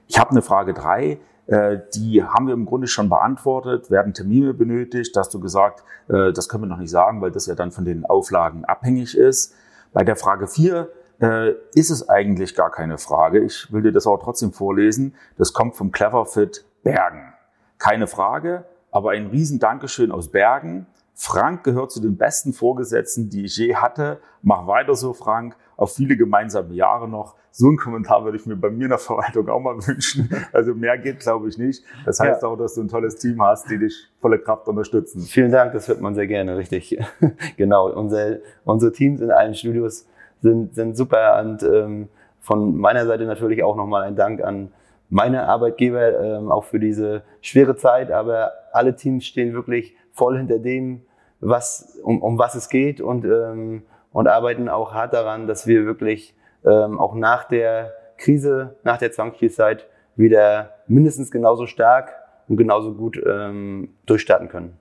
Ich 0.08 0.20
habe 0.20 0.32
eine 0.32 0.44
Frage 0.44 0.74
drei. 0.74 1.18
Äh, 1.48 1.80
die 1.94 2.24
haben 2.24 2.48
wir 2.48 2.54
im 2.54 2.66
Grunde 2.66 2.88
schon 2.88 3.10
beantwortet. 3.10 3.92
Werden 3.92 4.14
Termine 4.14 4.54
benötigt? 4.54 5.16
Hast 5.18 5.34
du 5.34 5.40
gesagt, 5.40 5.84
äh, 6.08 6.32
das 6.32 6.50
können 6.50 6.64
wir 6.64 6.68
noch 6.68 6.78
nicht 6.78 6.92
sagen, 6.92 7.22
weil 7.22 7.32
das 7.32 7.46
ja 7.48 7.56
dann 7.56 7.72
von 7.72 7.86
den 7.86 8.06
Auflagen 8.06 8.66
abhängig 8.66 9.18
ist. 9.18 9.54
Bei 9.92 10.04
der 10.04 10.16
Frage 10.16 10.48
vier 10.48 10.90
äh, 11.22 11.52
ist 11.76 11.90
es 11.90 12.10
eigentlich 12.10 12.56
gar 12.56 12.72
keine 12.72 12.98
Frage. 12.98 13.40
Ich 13.40 13.72
will 13.72 13.82
dir 13.82 13.92
das 13.92 14.08
aber 14.08 14.20
trotzdem 14.20 14.54
vorlesen. 14.54 15.16
Das 15.38 15.54
kommt 15.54 15.76
vom 15.76 15.92
Cleverfit 15.92 16.66
Bergen. 16.84 17.34
Keine 17.78 18.08
Frage, 18.08 18.66
aber 18.92 19.12
ein 19.12 19.28
riesen 19.28 19.60
Dankeschön 19.60 20.12
aus 20.12 20.30
Bergen. 20.30 20.88
Frank 21.16 21.64
gehört 21.64 21.92
zu 21.92 22.02
den 22.02 22.18
besten 22.18 22.54
Vorgesetzten, 22.54 23.30
die 23.30 23.46
ich 23.46 23.58
je 23.58 23.76
hatte. 23.76 24.20
Mach 24.42 24.68
weiter 24.68 24.96
so, 24.96 25.14
Frank. 25.14 25.56
Auf 25.84 25.96
viele 25.96 26.16
gemeinsame 26.16 26.74
Jahre 26.76 27.10
noch. 27.10 27.36
So 27.52 27.68
einen 27.68 27.76
Kommentar 27.76 28.24
würde 28.24 28.38
ich 28.38 28.46
mir 28.46 28.56
bei 28.56 28.70
mir 28.70 28.86
in 28.86 28.92
der 28.92 28.98
Verwaltung 28.98 29.50
auch 29.50 29.60
mal 29.60 29.76
wünschen. 29.86 30.30
Also 30.54 30.74
mehr 30.74 30.98
geht, 30.98 31.20
glaube 31.20 31.50
ich, 31.50 31.58
nicht. 31.58 31.84
Das 32.06 32.22
heißt 32.22 32.42
ja. 32.42 32.48
auch, 32.48 32.56
dass 32.56 32.76
du 32.76 32.82
ein 32.84 32.88
tolles 32.88 33.18
Team 33.18 33.44
hast, 33.44 33.70
die 33.70 33.78
dich 33.78 34.08
volle 34.22 34.40
Kraft 34.40 34.66
unterstützen. 34.70 35.20
Vielen 35.24 35.52
Dank, 35.52 35.74
das 35.74 35.90
hört 35.90 36.00
man 36.00 36.16
sehr 36.16 36.26
gerne, 36.26 36.56
richtig. 36.56 36.98
genau, 37.58 37.92
unsere, 37.92 38.40
unsere 38.64 38.94
Teams 38.94 39.20
in 39.20 39.30
allen 39.30 39.56
Studios 39.56 40.08
sind, 40.40 40.74
sind 40.74 40.96
super 40.96 41.42
und 41.42 41.64
ähm, 41.64 42.08
von 42.40 42.78
meiner 42.78 43.06
Seite 43.06 43.26
natürlich 43.26 43.62
auch 43.62 43.76
nochmal 43.76 44.04
ein 44.04 44.16
Dank 44.16 44.42
an 44.42 44.72
meine 45.10 45.50
Arbeitgeber, 45.50 46.18
ähm, 46.18 46.50
auch 46.50 46.64
für 46.64 46.80
diese 46.80 47.24
schwere 47.42 47.76
Zeit, 47.76 48.10
aber 48.10 48.54
alle 48.72 48.96
Teams 48.96 49.26
stehen 49.26 49.54
wirklich 49.54 49.98
voll 50.14 50.38
hinter 50.38 50.60
dem, 50.60 51.02
was, 51.42 52.00
um, 52.02 52.22
um 52.22 52.38
was 52.40 52.56
es 52.56 52.70
geht 52.70 53.02
und, 53.02 53.26
ähm, 53.26 53.84
und 54.14 54.28
arbeiten 54.28 54.70
auch 54.70 54.94
hart 54.94 55.14
daran, 55.14 55.48
dass 55.48 55.68
wir 55.68 55.86
wirklich 55.86 56.36
ähm, 56.66 57.00
auch 57.00 57.16
nach 57.16 57.44
der 57.44 57.92
Krise, 58.18 58.78
nach 58.84 58.98
der 58.98 59.12
Zwangsspielzeit 59.12 59.88
wieder 60.16 60.76
mindestens 60.88 61.32
genauso 61.32 61.66
stark 61.66 62.14
und 62.48 62.58
genauso 62.58 62.94
gut 62.94 63.22
ähm, 63.26 63.96
durchstarten 64.06 64.48
können. 64.48 64.78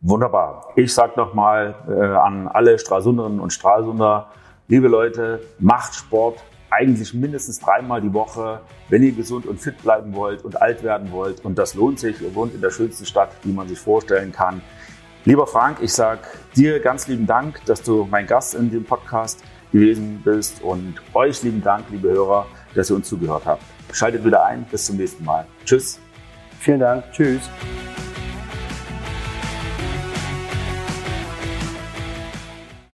Wunderbar. 0.00 0.72
Ich 0.76 0.94
sage 0.94 1.12
nochmal 1.16 1.74
äh, 1.88 1.92
an 1.92 2.48
alle 2.48 2.78
Stralsunderinnen 2.78 3.40
und 3.40 3.52
Stralsunder, 3.52 4.28
liebe 4.68 4.88
Leute, 4.88 5.40
macht 5.58 5.94
Sport 5.94 6.42
eigentlich 6.70 7.12
mindestens 7.12 7.58
dreimal 7.58 8.00
die 8.00 8.12
Woche, 8.14 8.60
wenn 8.88 9.02
ihr 9.02 9.12
gesund 9.12 9.44
und 9.44 9.60
fit 9.60 9.82
bleiben 9.82 10.14
wollt 10.14 10.44
und 10.44 10.62
alt 10.62 10.82
werden 10.82 11.10
wollt. 11.12 11.44
Und 11.44 11.58
das 11.58 11.74
lohnt 11.74 11.98
sich. 11.98 12.22
Ihr 12.22 12.34
wohnt 12.34 12.54
in 12.54 12.60
der 12.60 12.70
schönsten 12.70 13.04
Stadt, 13.04 13.30
die 13.44 13.52
man 13.52 13.68
sich 13.68 13.78
vorstellen 13.78 14.32
kann. 14.32 14.62
Lieber 15.24 15.46
Frank, 15.46 15.78
ich 15.82 15.92
sage 15.92 16.20
dir 16.56 16.80
ganz 16.80 17.06
lieben 17.06 17.26
Dank, 17.26 17.62
dass 17.66 17.82
du 17.82 18.08
mein 18.10 18.26
Gast 18.26 18.54
in 18.54 18.70
dem 18.70 18.84
Podcast 18.84 19.44
gewesen 19.70 20.20
bist 20.24 20.62
und 20.62 20.94
euch 21.14 21.42
lieben 21.42 21.62
Dank, 21.62 21.84
liebe 21.90 22.10
Hörer, 22.10 22.46
dass 22.74 22.90
ihr 22.90 22.96
uns 22.96 23.08
zugehört 23.08 23.44
habt. 23.44 23.62
Schaltet 23.92 24.24
wieder 24.24 24.44
ein. 24.44 24.64
Bis 24.70 24.86
zum 24.86 24.96
nächsten 24.96 25.24
Mal. 25.24 25.46
Tschüss. 25.64 26.00
Vielen 26.58 26.80
Dank. 26.80 27.04
Tschüss. 27.12 27.50